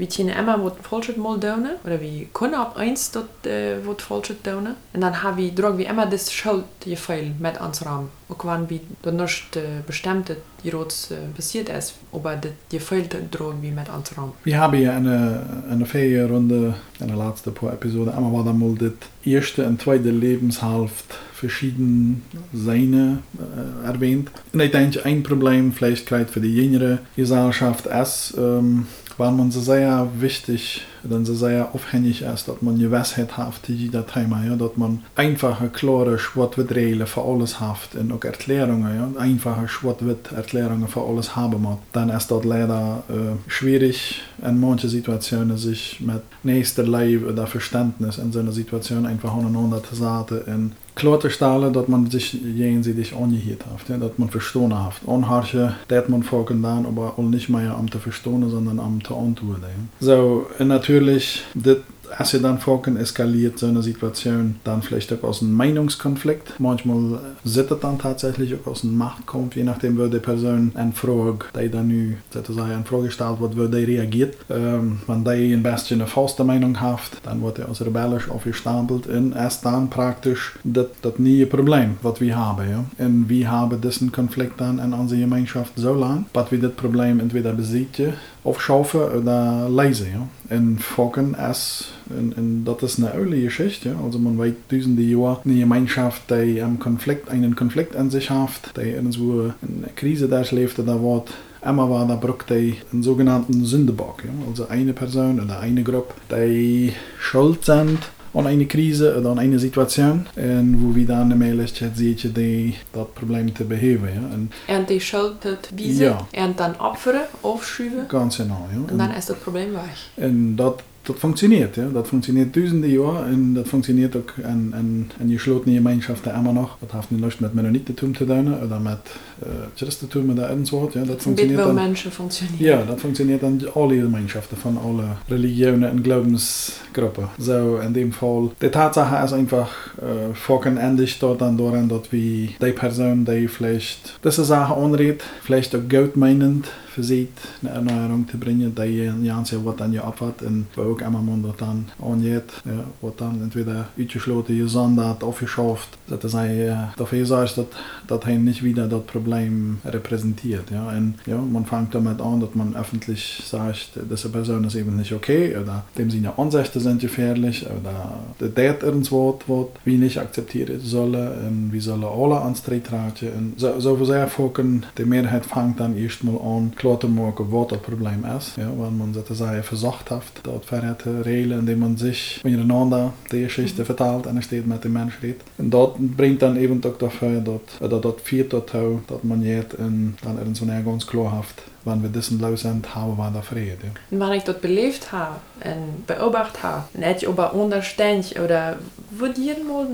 wie 0.00 0.06
können 0.06 0.30
immer 0.30 0.62
wat 0.64 0.76
falsch 0.82 1.16
mal 1.16 1.38
donen 1.38 1.74
oder 1.84 2.00
wie 2.00 2.28
können 2.32 2.54
ab 2.54 2.76
eins 2.76 3.10
dat 3.10 3.46
äh, 3.46 3.76
wat 3.84 4.00
falsch 4.00 4.32
donen 4.42 4.74
und 4.94 5.00
dann 5.00 5.22
habe 5.22 5.42
ich 5.42 5.54
drog 5.54 5.76
wie 5.76 5.84
immer 5.84 6.06
das 6.06 6.32
Schuld 6.32 6.64
gefehl 6.80 7.32
mit 7.38 7.60
ansram 7.60 8.08
auch 8.30 8.44
wann 8.44 8.70
wie 8.70 8.80
der 9.04 9.12
nicht 9.12 9.56
äh, 9.56 9.82
bestimmte 9.86 10.38
die 10.64 10.70
rot 10.70 10.94
äh, 11.10 11.28
passiert 11.36 11.68
ist 11.68 11.94
aber 12.12 12.40
die 12.70 12.80
fehlt 12.80 13.14
drog 13.30 13.54
wie 13.60 13.70
mit 13.70 13.90
ansram 13.90 14.32
Wir 14.44 14.58
haben 14.58 14.78
hier 14.78 14.94
eine, 14.94 15.64
eine 15.70 15.84
Ferienrunde 15.84 16.74
in 16.98 17.08
der 17.08 17.16
letzten 17.16 17.52
paar 17.52 17.72
Episode 17.72 18.14
einmal 18.14 18.32
war 18.32 18.44
da 18.44 18.52
mal 18.52 18.74
das 18.76 18.92
erste 19.24 19.66
und 19.66 19.82
zweite 19.82 20.10
Lebenshalft 20.10 21.14
verschieden 21.40 22.22
seine 22.52 23.20
äh, 23.38 23.86
erwähnt. 23.86 24.30
Und 24.52 24.60
ich 24.60 24.70
denke, 24.70 25.04
ein 25.06 25.22
Problem 25.22 25.72
vielleicht 25.72 26.06
gerade 26.06 26.26
für 26.26 26.40
die 26.40 26.54
jüngere 26.54 26.98
Gesellschaft 27.16 27.86
ist, 27.86 28.34
ähm, 28.36 28.86
weil 29.20 29.32
man 29.32 29.50
so 29.50 29.60
sehr 29.60 30.08
wichtig, 30.18 30.80
dann 31.02 31.26
so 31.26 31.34
sehr 31.34 31.74
aufhängig 31.74 32.22
ist, 32.22 32.48
dass 32.48 32.62
man 32.62 32.78
Gewissheit 32.78 33.36
hat 33.36 33.52
für 33.62 33.72
jeder 33.72 34.06
Thema, 34.06 34.42
ja, 34.42 34.56
dass 34.56 34.78
man 34.78 35.02
einfache, 35.14 35.68
klare 35.68 36.18
Schwarz-Wit-Regeln 36.18 37.06
für 37.06 37.22
alles 37.22 37.60
hat 37.60 37.94
und 38.00 38.12
auch 38.12 38.24
Erklärungen, 38.24 38.96
ja, 38.96 39.20
einfache 39.20 39.68
Schwarz-Wit-Erklärungen 39.68 40.88
für 40.88 41.02
alles 41.02 41.36
haben 41.36 41.60
muss. 41.60 41.76
Dann 41.92 42.08
ist 42.08 42.30
das 42.30 42.44
leider 42.44 43.02
äh, 43.10 43.50
schwierig, 43.50 44.22
in 44.42 44.58
manchen 44.58 44.88
Situationen 44.88 45.58
sich 45.58 46.00
mit 46.00 46.22
nächster 46.42 46.84
Liebe 46.84 47.30
oder 47.30 47.46
Verständnis 47.46 48.16
in 48.16 48.32
so 48.32 48.38
einer 48.38 48.52
Situation 48.52 49.04
einfach 49.04 49.34
aneinander 49.34 49.82
zu 49.84 49.96
sagen 49.96 50.72
zu 51.00 51.30
stellen, 51.30 51.72
dass 51.72 51.88
man 51.88 52.10
sich 52.10 52.32
gegenseitig 52.32 53.14
angehört 53.14 53.64
hat, 53.66 53.88
ja, 53.88 53.96
dass 53.96 54.18
man 54.18 54.28
verstanden 54.28 54.84
hat. 54.84 54.94
Unharsche, 55.04 55.74
das 55.88 56.08
man 56.08 56.22
folgen 56.22 56.62
dann, 56.62 56.86
aber 56.86 57.14
auch 57.16 57.22
nicht 57.22 57.48
mehr 57.48 57.76
am 57.76 57.90
zu 57.90 57.98
verstehen, 57.98 58.48
sondern 58.48 58.78
am 58.80 59.02
zu 59.02 59.16
antworten. 59.16 59.62
Ja. 60.00 60.06
So, 60.06 60.46
und 60.58 60.68
natürlich, 60.68 61.42
das 61.54 61.78
als 62.16 62.32
je 62.32 62.40
dann 62.40 62.58
folgen 62.58 62.96
eskaliert 62.96 63.58
so 63.58 63.66
eine 63.66 63.82
Situation 63.82 64.56
dann 64.64 64.82
vielleicht 64.82 65.12
auch 65.12 65.22
aus 65.22 65.42
einem 65.42 65.54
Meinungskonflikt. 65.54 66.58
Manchmal 66.58 67.20
es 67.44 67.58
dann 67.80 67.98
tatsächlich 67.98 68.54
auch 68.54 68.70
aus 68.70 68.84
einem 68.84 68.96
Machtkampf, 68.96 69.56
je 69.56 69.64
nachdem, 69.64 69.98
wo 69.98 70.06
die 70.06 70.18
Person 70.18 70.72
eine 70.74 70.92
Frage, 70.92 71.46
die 71.58 71.68
dann 71.68 71.90
eine 71.90 72.84
Frage 72.84 73.04
gestellt 73.04 73.40
wird, 73.40 73.56
wo 73.56 73.66
die 73.66 73.84
reagiert. 73.84 74.36
Ähm, 74.48 75.00
wenn 75.06 75.24
die 75.24 75.54
ein 75.54 75.62
bisschen 75.62 76.00
eine 76.00 76.08
falsche 76.08 76.44
Meinung 76.44 76.80
hat, 76.80 77.00
dann 77.22 77.42
wird 77.42 77.58
er 77.58 77.68
als 77.68 77.84
rebellisch 77.84 78.30
aufgestapelt 78.30 79.06
und 79.06 79.32
erst 79.32 79.64
dann 79.64 79.90
praktisch 79.90 80.54
das, 80.64 80.86
das 81.02 81.14
neue 81.18 81.46
Problem, 81.46 81.96
was 82.02 82.20
wir 82.20 82.36
haben. 82.36 82.68
Ja? 82.68 82.84
Und 83.04 83.28
wir 83.28 83.50
haben 83.50 83.80
diesen 83.80 84.12
Konflikt 84.12 84.60
dann 84.60 84.78
in 84.78 84.92
unserer 84.92 85.20
Gemeinschaft 85.20 85.72
so 85.76 85.94
lange, 85.94 86.24
dass 86.32 86.50
wir 86.50 86.60
das 86.60 86.72
Problem 86.72 87.20
entweder 87.20 87.52
besiegen 87.52 88.14
aufschaufen 88.44 89.00
oder 89.00 89.68
leise. 89.68 90.06
Ja? 90.08 90.56
Und 90.56 90.82
folgen 90.82 91.34
es 91.34 91.92
En, 92.18 92.32
en 92.36 92.60
dat 92.64 92.82
is 92.82 92.96
een 92.96 93.12
oude 93.12 93.40
geschichte. 93.40 93.88
Ja? 93.88 93.94
Also 94.04 94.18
man 94.18 94.38
weet 94.38 94.54
duizenden 94.66 95.08
jaren 95.08 95.38
eine 95.44 95.58
Gemeinschaft, 95.58 96.22
die 96.28 96.62
einen 96.62 96.78
Konflikt, 96.78 97.28
einen 97.28 97.54
Konflikt 97.54 97.96
an 97.96 98.10
sich 98.10 98.30
hat, 98.30 98.76
die 98.76 98.90
irgendwo 98.90 99.52
eine 99.62 99.92
Krise 99.94 100.28
durchlebt, 100.28 100.78
da 100.78 101.00
wird 101.00 101.32
immer 101.64 101.90
war 101.90 102.06
da 102.06 102.16
braucht 102.16 102.50
die 102.50 102.76
einen 102.92 103.02
sogenannten 103.02 103.64
Sündebock. 103.64 104.24
Ja? 104.24 104.30
Also 104.48 104.68
eine 104.68 104.92
Person 104.92 105.40
oder 105.40 105.60
eine 105.60 105.82
Gruppe, 105.82 106.14
die 106.30 106.92
schuld 107.18 107.64
sind 107.64 107.98
eine 108.46 108.66
Krise 108.66 109.18
oder 109.18 109.30
an 109.30 109.38
eine 109.38 109.58
Situation 109.58 110.26
und 110.36 110.76
wo 110.82 110.94
wir 110.94 111.06
dann 111.06 111.36
Möglichkeit 111.36 111.96
sehen, 111.96 112.16
die 112.36 112.74
das 112.92 113.06
Problem 113.14 113.54
zu 113.54 113.64
beheben. 113.64 114.08
Ja? 114.14 114.34
Und 114.34 114.52
und 114.78 114.88
die 114.90 115.00
Schuld 115.00 115.36
wiesen 115.74 116.02
Ja. 116.04 116.26
und 116.44 116.58
dann 116.60 116.76
opferen 116.76 117.22
aufschieben 117.42 118.06
ganz 118.08 118.36
genau. 118.38 118.68
Ja? 118.72 118.80
und 118.92 118.98
dann 118.98 119.10
ist 119.12 119.30
das 119.30 119.36
Problem 119.38 119.72
weg 119.72 119.96
En 120.16 120.56
dat, 120.56 120.82
dat 121.02 121.18
functioneert. 121.18 121.74
Ja. 121.74 121.88
Dat 121.92 122.08
functioneert 122.08 122.54
duizenden 122.54 122.90
jaar 122.90 123.26
en 123.26 123.54
dat 123.54 123.68
functioneert 123.68 124.16
ook 124.16 124.34
in, 124.36 124.74
in, 124.78 125.10
in 125.18 125.32
gesloten 125.32 125.72
gemeenschaften 125.72 126.34
immer 126.34 126.52
nog. 126.52 126.76
Dat 126.80 126.92
heeft 126.92 127.10
niet 127.10 127.20
niks 127.20 127.38
met 127.38 127.54
Mennonitentum 127.54 128.16
te 128.16 128.24
doen 128.24 128.54
of 128.54 128.78
met 128.82 128.98
uh, 129.46 129.48
Christentum 129.74 130.30
oder 130.30 130.50
irgendwas. 130.50 130.92
Ja. 130.92 131.04
Dat 131.04 131.26
ein 131.26 131.34
bisschen 131.34 131.36
functioneert 131.36 131.60
wo 131.60 131.66
dan, 131.66 131.74
Menschen 131.74 132.12
funktionieren 132.12 132.78
ja, 132.78 132.84
dat 132.84 133.00
functioneert 133.00 133.42
in 133.42 133.68
alle 133.74 133.96
Gemeinschaften 133.96 134.56
von 134.56 134.78
alle 134.78 135.04
Religionen 135.28 135.90
und 135.90 136.02
Glaubensgruppen. 136.02 137.28
So 137.38 137.78
in 137.78 137.92
dem 137.92 138.12
Fall. 138.12 138.50
Die 138.60 138.70
Tatsache 138.70 139.24
ist 139.24 139.32
einfach, 139.32 139.70
äh, 139.98 140.34
folgen 140.34 140.76
endlich 140.76 141.18
dort 141.18 141.40
dann 141.40 141.56
daran, 141.56 141.88
dass 141.88 142.12
wir 142.12 142.48
die 142.60 142.72
Person, 142.72 143.24
die 143.24 143.48
vielleicht 143.48 144.18
diese 144.24 144.44
Sache 144.44 144.74
anredet, 144.74 145.22
vielleicht 145.42 145.74
auch 145.74 145.88
gut 145.88 146.16
meinend, 146.16 146.66
versieht, 146.90 147.32
eine 147.62 147.70
Erneuerung 147.70 148.28
zu 148.28 148.38
bringen, 148.38 148.74
die 148.74 149.26
Janssen 149.26 149.64
was 149.64 149.76
dann 149.76 149.92
ja 149.92 150.04
abhat 150.04 150.42
und 150.42 150.66
wo 150.74 150.82
auch 150.82 151.00
immer 151.00 151.22
man 151.22 151.42
das 151.42 151.56
dann 151.56 151.86
angeht, 152.00 152.44
ja, 152.64 152.84
was 153.00 153.16
dann 153.16 153.40
entweder 153.42 153.88
uitgeschloten, 153.98 154.56
gesondert, 154.56 155.22
aufgeschafft, 155.22 155.88
dass 156.08 156.34
er 156.34 156.44
äh, 156.46 156.76
dafür 156.96 157.26
sorgt, 157.26 157.58
dass, 157.58 157.66
dass 158.06 158.24
er 158.24 158.38
nicht 158.38 158.62
wieder 158.62 158.86
das 158.86 159.04
Problem 159.04 159.78
repräsentiert. 159.84 160.70
Ja. 160.70 160.88
Und 160.88 161.14
ja, 161.26 161.36
man 161.38 161.64
fängt 161.66 161.94
damit 161.94 162.20
an, 162.20 162.40
dass 162.40 162.54
man 162.54 162.76
öffentlich 162.76 163.42
sagt, 163.44 163.90
diese 164.10 164.28
Person 164.28 164.64
ist 164.64 164.74
eben 164.74 164.96
nicht 164.96 165.12
okay 165.12 165.56
oder 165.56 165.84
dem 165.96 166.10
seine 166.10 166.38
Ansichten 166.38 166.80
sind 166.80 167.00
gefährlich 167.00 167.66
oder 167.66 168.20
der 168.40 168.48
Date 168.48 168.82
irgendwo, 168.82 169.38
was 169.46 169.66
wir 169.84 169.98
nicht 169.98 170.18
akzeptieren 170.18 170.80
sollen 170.80 171.46
und 171.46 171.72
wir 171.72 171.80
sollen 171.80 172.04
alle 172.04 172.40
ans 172.40 172.62
treten. 172.62 172.90
Und 173.36 173.54
so, 173.60 173.78
so 173.80 174.04
sehr 174.04 174.28
folgen, 174.28 174.84
die 174.98 175.04
Mehrheit 175.04 175.46
fängt 175.46 175.80
dann 175.80 175.96
erstmal 175.96 176.36
an, 176.36 176.72
klar 176.80 176.98
zu 176.98 177.08
machen, 177.08 177.46
was 177.50 177.68
das 177.68 177.78
Problem 177.78 178.24
ist. 178.36 178.56
Ja, 178.56 178.70
weil 178.76 178.90
man 178.90 179.12
sozusagen 179.14 179.62
versucht 179.62 180.10
hat, 180.10 180.22
dort 180.42 180.64
verhärte 180.64 181.24
Regeln, 181.24 181.60
indem 181.60 181.80
man 181.80 181.96
sich 181.96 182.40
miteinander 182.42 183.12
die 183.30 183.42
Geschichte 183.42 183.84
verteilt 183.84 184.26
und 184.26 184.42
steht 184.42 184.66
mit 184.66 184.82
dem 184.82 184.94
Menschen 184.94 185.18
redet. 185.22 185.42
Und 185.58 185.70
das 185.70 185.90
bringt 185.98 186.42
dann 186.42 186.56
eben 186.56 186.82
auch 186.84 186.98
dafür, 186.98 187.40
dass, 187.40 187.80
oder 187.80 188.00
das 188.00 188.14
führt 188.24 188.52
dazu, 188.52 189.02
dass 189.06 189.22
man 189.22 189.42
jetzt 189.42 189.74
in, 189.74 190.16
dann 190.22 190.38
irgendwann 190.38 190.84
ganz 190.84 191.06
klar 191.06 191.32
hat, 191.32 191.44
wenn 191.84 192.02
wir 192.02 192.10
diesen 192.10 192.40
los 192.40 192.60
sind, 192.60 192.94
haben 192.94 193.16
wir 193.16 193.30
da 193.30 193.40
Frieden. 193.40 193.78
Ja. 193.82 193.90
Und 194.10 194.20
wenn 194.20 194.32
ich 194.38 194.44
das 194.44 194.58
belebt 194.58 195.12
habe 195.12 195.36
und 195.64 196.06
beobachtet 196.06 196.62
habe, 196.62 196.84
ich 197.16 197.28
aber 197.28 197.54
unterständig 197.54 198.38
oder 198.38 198.78
würde 199.10 199.40
jeden 199.40 199.66
mal, 199.66 199.86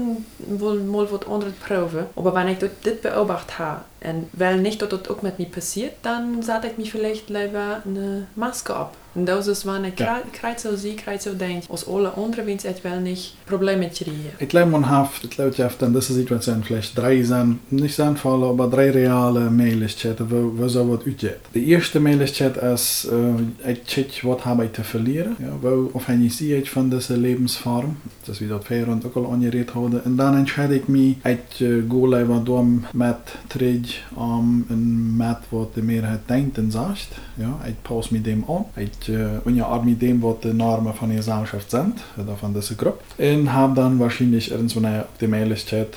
mal, 0.59 0.77
mal 0.77 1.09
was 1.11 1.27
anderes 1.29 1.55
proben, 1.55 2.07
aber 2.17 2.35
wenn 2.35 2.49
ich 2.49 2.59
das, 2.59 2.71
das 2.83 2.97
beobachtet 3.01 3.59
habe 3.59 3.81
und 4.07 4.29
weil 4.33 4.59
nicht, 4.61 4.81
dass 4.81 4.89
das 4.89 5.09
auch 5.11 5.23
mit 5.23 5.39
mir 5.39 5.47
passiert, 5.47 5.95
dann 6.03 6.43
sollte 6.43 6.69
ich 6.69 6.79
mich 6.79 6.93
vielleicht 6.93 7.29
lieber 7.29 7.83
eine 7.85 8.27
Maske 8.37 8.75
ab. 8.75 8.97
Und 9.17 9.27
das 9.27 9.47
ist, 9.47 9.67
wenn 9.67 9.85
ich 9.85 9.99
Ja. 9.99 10.21
kreuz 10.33 10.63
so 10.63 10.77
sehe, 10.77 10.95
kreuz 10.95 11.25
so 11.25 11.33
denke, 11.33 11.67
als 11.71 11.89
alle 11.89 12.15
anderen, 12.17 12.49
ich 12.49 12.85
will 12.85 13.01
nicht 13.01 13.35
Probleme 13.47 13.89
kriegen. 13.89 14.27
Ich 14.39 14.49
glaube, 14.49 14.71
man 14.71 14.89
hat, 14.89 15.09
ich 15.23 15.31
glaube, 15.31 15.55
habe 15.57 15.87
in 15.87 15.95
dieser 15.95 16.15
Situation 16.15 16.63
vielleicht 16.63 16.97
drei, 16.99 17.23
sind, 17.23 17.73
nicht 17.73 17.97
sinnvolle, 17.97 18.47
aber 18.47 18.69
drei 18.69 18.91
reale 18.91 19.51
Möglichkeiten, 19.51 20.31
wo, 20.31 20.53
wo 20.63 20.69
so 20.69 20.87
was. 20.91 21.01
Die 21.55 21.71
erste 21.71 21.99
Möglichkeit 21.99 22.59
ist, 22.59 23.07
äh, 23.07 23.73
ich 23.73 23.85
check, 23.85 24.23
was 24.23 24.45
habe 24.45 24.67
ich 24.67 24.73
zu 24.75 24.85
verlieren, 24.85 25.37
ja, 25.39 25.53
wo 25.63 25.91
sehe 26.29 26.59
ich 26.59 26.69
von 26.69 26.91
dieser 26.91 27.17
Lebensform, 27.17 27.97
das 28.27 28.41
wie 28.41 28.49
das 28.49 28.65
und 28.71 29.07
auch 29.07 29.33
angeredet 29.33 29.75
haben. 29.75 29.99
Und 29.99 30.17
dann 30.19 30.37
entscheide 30.37 30.77
ich 30.77 30.89
mich, 30.89 31.17
ich 31.25 31.61
äh, 31.63 31.81
gehe 31.81 32.19
lieber 32.19 32.43
durch 32.45 32.67
mit 32.93 33.17
Tritt, 33.49 33.95
um, 34.15 34.67
und 34.69 35.17
mit, 35.17 35.37
was 35.51 35.69
die 35.75 35.83
Mehrheit 35.83 36.29
denkt 36.29 36.59
und 36.59 36.71
sagt. 36.71 37.09
Ja, 37.39 37.61
ich 37.69 37.83
passe 37.83 38.13
mich 38.13 38.23
dem 38.23 38.49
an. 38.49 38.65
Ich 38.77 39.06
unterarme 39.09 39.91
mit 39.91 40.03
dem, 40.03 40.23
was 40.23 40.41
die 40.41 40.53
Normen 40.53 40.93
von 40.93 41.09
der 41.09 41.19
Gesellschaft 41.19 41.71
sind, 41.71 41.95
oder 42.17 42.37
von 42.37 42.53
dieser 42.55 42.75
Gruppe. 42.75 43.01
Und 43.19 43.53
habe 43.53 43.75
dann 43.75 43.99
wahrscheinlich 43.99 44.51
irgendwann 44.51 45.05
die 45.21 45.27
Möglichkeit, 45.27 45.97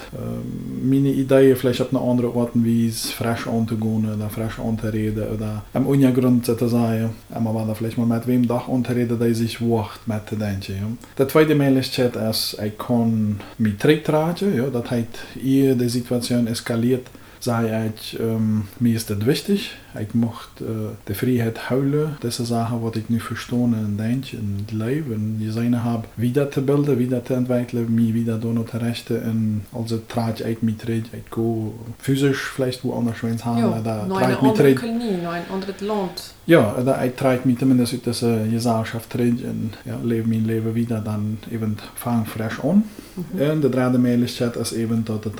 meine 0.83 1.09
Ideen 1.09 1.55
vielleicht 1.55 1.81
auf 1.81 1.93
eine 1.93 2.01
andere 2.01 2.27
Art 2.27 2.55
und 2.55 2.65
Weise 2.65 3.07
frisch 3.09 3.47
anzugehen 3.47 4.07
oder 4.13 4.29
frisch 4.29 4.59
anzureden 4.59 5.23
oder 5.35 5.63
am 5.73 5.87
Untergrund 5.87 6.45
zu 6.45 6.67
sagen, 6.67 7.11
aber 7.31 7.65
da 7.67 7.73
vielleicht 7.73 7.97
mal 7.97 8.05
mit 8.05 8.27
wem 8.27 8.47
Dach 8.47 8.67
anzureden, 8.67 9.19
der 9.19 9.35
sich 9.35 9.61
wacht 9.61 10.07
mit 10.07 10.27
zu 10.29 10.35
denken. 10.35 10.97
Die 11.17 11.27
zweite 11.27 11.55
Möglichkeit 11.55 12.15
ist, 12.15 12.57
ich 12.63 12.77
kann 12.77 13.39
mich 13.57 13.79
zurücktragen, 13.79 14.55
ja, 14.55 14.67
das 14.67 14.89
heißt, 14.91 15.07
ehe 15.43 15.75
die 15.75 15.89
Situation 15.89 16.47
eskaliert, 16.47 17.07
sage 17.39 17.91
ich, 17.95 18.19
ähm, 18.19 18.67
mir 18.79 18.95
ist 18.95 19.09
das 19.09 19.25
wichtig. 19.25 19.71
Ich 19.99 20.13
möchte 20.13 20.63
äh, 20.63 21.07
die 21.07 21.13
Freiheit 21.13 21.69
holen, 21.69 22.17
diese 22.21 22.45
Sachen, 22.45 22.83
was 22.83 22.95
ich 22.95 23.09
nicht 23.09 23.23
verstehe 23.23 23.57
und 23.57 23.97
denke 23.97 24.37
und 24.37 24.71
lebe 24.71 25.15
und 25.15 25.39
gesehen 25.39 25.83
habe, 25.83 26.03
wieder 26.15 26.51
zu 26.51 26.61
bilden, 26.61 26.99
wieder 26.99 27.23
zu 27.23 27.33
entwickeln, 27.33 27.93
mich 27.93 28.13
wieder 28.13 28.37
da 28.37 28.41
zu 28.41 28.77
richten. 28.77 29.63
Und 29.71 29.81
also 29.81 29.99
trage 30.07 30.43
ich 30.43 30.61
mich 30.61 30.77
zurück, 30.77 31.03
ich 31.13 31.31
gehe 31.31 31.71
physisch 31.99 32.51
vielleicht 32.55 32.83
woanders 32.83 33.23
Haar, 33.43 33.59
Ja, 33.59 34.05
noch 34.05 34.19
trage 34.19 34.33
ich 34.33 34.41
mich 34.41 34.49
andere 34.51 34.53
zurück. 34.55 34.79
Kolonie, 34.79 35.23
noch 35.23 35.31
ein 35.31 35.43
anderes 35.51 35.81
Land. 35.81 36.33
Ja, 36.45 36.75
oder 36.75 37.05
ich 37.05 37.15
trage 37.15 37.47
mich 37.47 37.57
zumindest 37.59 37.93
aus 37.93 38.01
dieser 38.19 38.45
Gesellschaft 38.45 39.11
zurück 39.11 39.37
und 39.43 39.71
ja, 39.85 39.97
lebe 40.03 40.27
mein 40.27 40.45
Leben 40.45 40.75
wieder 40.75 40.99
dann 40.99 41.37
eben 41.51 41.77
fang 41.95 42.25
frisch 42.25 42.59
an. 42.63 42.83
Mhm. 43.15 43.41
En 43.41 43.59
de 43.59 43.69
derde 43.69 43.97
möjlighet 43.97 44.55
is 44.55 44.71
even 44.71 45.03
dat 45.03 45.23
het 45.23 45.39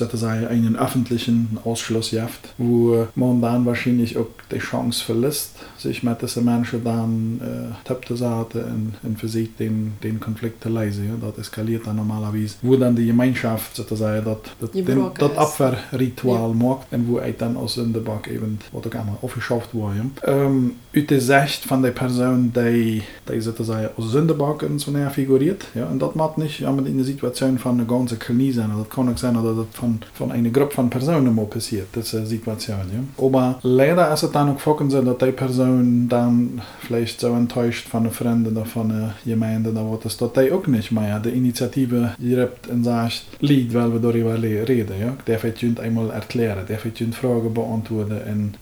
dan 0.00 0.16
sei 0.16 0.48
einen 0.48 0.76
öffentlichen 0.76 1.58
Ausschluss 1.64 2.10
jaft, 2.10 2.54
wo 2.58 3.06
man 3.14 3.40
dann 3.40 3.66
wahrscheinlich 3.66 4.16
auch 4.16 4.26
die 4.50 4.58
Chance 4.58 5.04
verlässt, 5.04 5.56
sich 5.78 6.02
mit 6.02 6.22
diesen 6.22 6.44
Menschen 6.44 6.84
dann 6.84 7.40
äh, 7.42 7.86
tapte 7.86 8.16
Seite 8.16 8.64
und, 8.64 8.94
und 9.02 9.18
für 9.18 9.28
sich 9.28 9.54
den, 9.56 9.92
den 10.02 10.20
Konflikt 10.20 10.62
zu 10.62 10.68
leisen. 10.68 11.08
Ja. 11.08 11.28
Das 11.28 11.38
eskaliert 11.38 11.86
dann 11.86 11.96
normalerweise, 11.96 12.56
wo 12.62 12.76
dann 12.76 12.96
die 12.96 13.06
Gemeinschaft 13.06 13.76
sozusagen 13.76 14.24
das, 14.24 14.38
das, 14.60 14.70
den, 14.70 15.10
das 15.18 15.36
Abwehrritual 15.36 16.50
ja. 16.50 16.54
macht 16.54 16.86
und 16.92 17.08
wo 17.08 17.18
er 17.18 17.32
dann 17.32 17.56
aus 17.56 17.74
Sündeback 17.74 18.28
eben, 18.28 18.58
was 18.72 18.86
auch 18.86 18.94
immer, 18.94 19.18
aufgeschafft 19.22 19.74
wurde. 19.74 20.06
Ähm, 20.24 20.72
aus 20.94 21.06
der 21.06 21.20
Sicht 21.20 21.64
von 21.64 21.82
der 21.82 21.90
Person, 21.90 22.52
die, 22.54 23.02
die 23.28 23.40
sozusagen 23.40 23.88
aus 23.96 24.10
Sündeback 24.10 24.64
so 24.76 24.90
näher 24.90 25.10
figuriert, 25.10 25.66
ja, 25.74 25.86
und 25.86 26.00
das 26.00 26.14
macht 26.14 26.38
nicht 26.38 26.60
ja, 26.60 26.70
in 26.70 26.96
der 26.96 27.04
Situation 27.04 27.58
von 27.58 27.74
einer 27.74 27.84
ganzen 27.84 28.18
Kolonie 28.18 28.52
sein, 28.52 28.70
das 28.76 28.88
kann 28.88 29.12
auch 29.12 29.18
sein, 29.18 29.34
dass 29.34 29.44
das 29.44 29.66
von, 29.72 29.89
von 30.14 30.32
einer 30.32 30.50
Gruppe 30.50 30.74
von 30.74 30.90
Personen 30.90 31.34
mal 31.34 31.46
passiert, 31.46 31.88
diese 31.94 32.26
Situation. 32.26 32.78
Ja. 32.92 33.24
Aber 33.24 33.58
leider 33.62 34.12
ist 34.12 34.22
es 34.22 34.32
dann 34.32 34.50
auch 34.50 34.60
vorgekommen, 34.60 35.04
dass 35.04 35.18
die 35.18 35.32
Person 35.32 36.08
dann 36.08 36.60
vielleicht 36.80 37.20
so 37.20 37.28
enttäuscht 37.34 37.88
von 37.88 38.00
einer 38.02 38.10
Freund 38.10 38.46
oder 38.46 38.64
von 38.64 38.90
einer 38.90 39.14
Gemeinde, 39.24 39.72
da 39.72 39.88
wird 39.90 40.06
es 40.06 40.16
dort 40.16 40.38
auch 40.38 40.66
nicht 40.66 40.92
mehr 40.92 41.18
die 41.20 41.30
Initiative 41.30 42.14
direkt 42.18 42.66
in 42.66 42.84
sagt, 42.84 43.24
Lied, 43.40 43.72
weil 43.74 43.92
wir 43.92 44.00
darüber 44.00 44.40
reden. 44.42 44.94
Ja. 45.00 45.16
Der 45.26 45.42
wird 45.42 45.80
einmal 45.80 46.10
erklären, 46.10 46.64
der 46.68 46.82
wird 46.84 46.98
Fragen 47.14 47.52
beantworten 47.54 48.12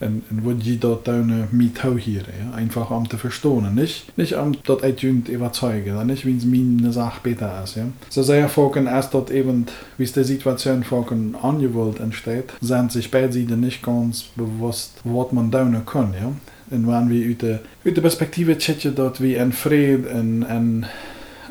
und, 0.00 0.06
und, 0.06 0.22
und 0.30 0.44
wo 0.44 0.52
die 0.52 0.78
dort 0.78 1.08
dann 1.08 1.48
mit 1.50 1.80
hier, 1.98 2.20
ja. 2.20 2.54
einfach 2.54 2.90
um 2.90 3.08
zu 3.08 3.16
verstehen, 3.16 3.74
nicht, 3.74 4.16
nicht 4.16 4.34
um 4.34 4.52
dort 4.64 4.84
überzeugen, 5.02 6.06
nicht 6.06 6.26
wie 6.26 6.36
es 6.36 6.44
mir 6.44 6.78
eine 6.78 6.92
Sache 6.92 7.20
besser 7.22 7.62
ist. 7.64 7.76
Ja. 7.76 7.84
So 8.08 8.22
sehr 8.22 8.48
folgen 8.48 8.86
erst 8.86 9.14
dort 9.14 9.30
eben, 9.30 9.66
wie 9.96 10.04
es 10.04 10.12
die 10.12 10.24
Situation 10.24 10.84
folgen 11.08 11.34
angewollt 11.40 12.00
entsteht, 12.00 12.52
sind 12.60 12.92
sich 12.92 13.10
beide 13.10 13.32
Seiten 13.32 13.60
nicht 13.60 13.82
ganz 13.82 14.24
bewusst, 14.36 15.00
was 15.04 15.32
man 15.32 15.50
da 15.50 15.64
kann. 15.84 16.14
Ja. 16.14 16.32
Wir 16.70 17.30
aus 17.30 17.38
der, 17.38 17.60
aus 17.84 17.94
der 17.94 18.02
Perspektive 18.02 18.58
checken, 18.58 18.94
dort 18.94 19.22
wie 19.22 19.38
ein 19.38 19.52
Frieden, 19.52 20.06
ein, 20.06 20.44
ein 20.44 20.86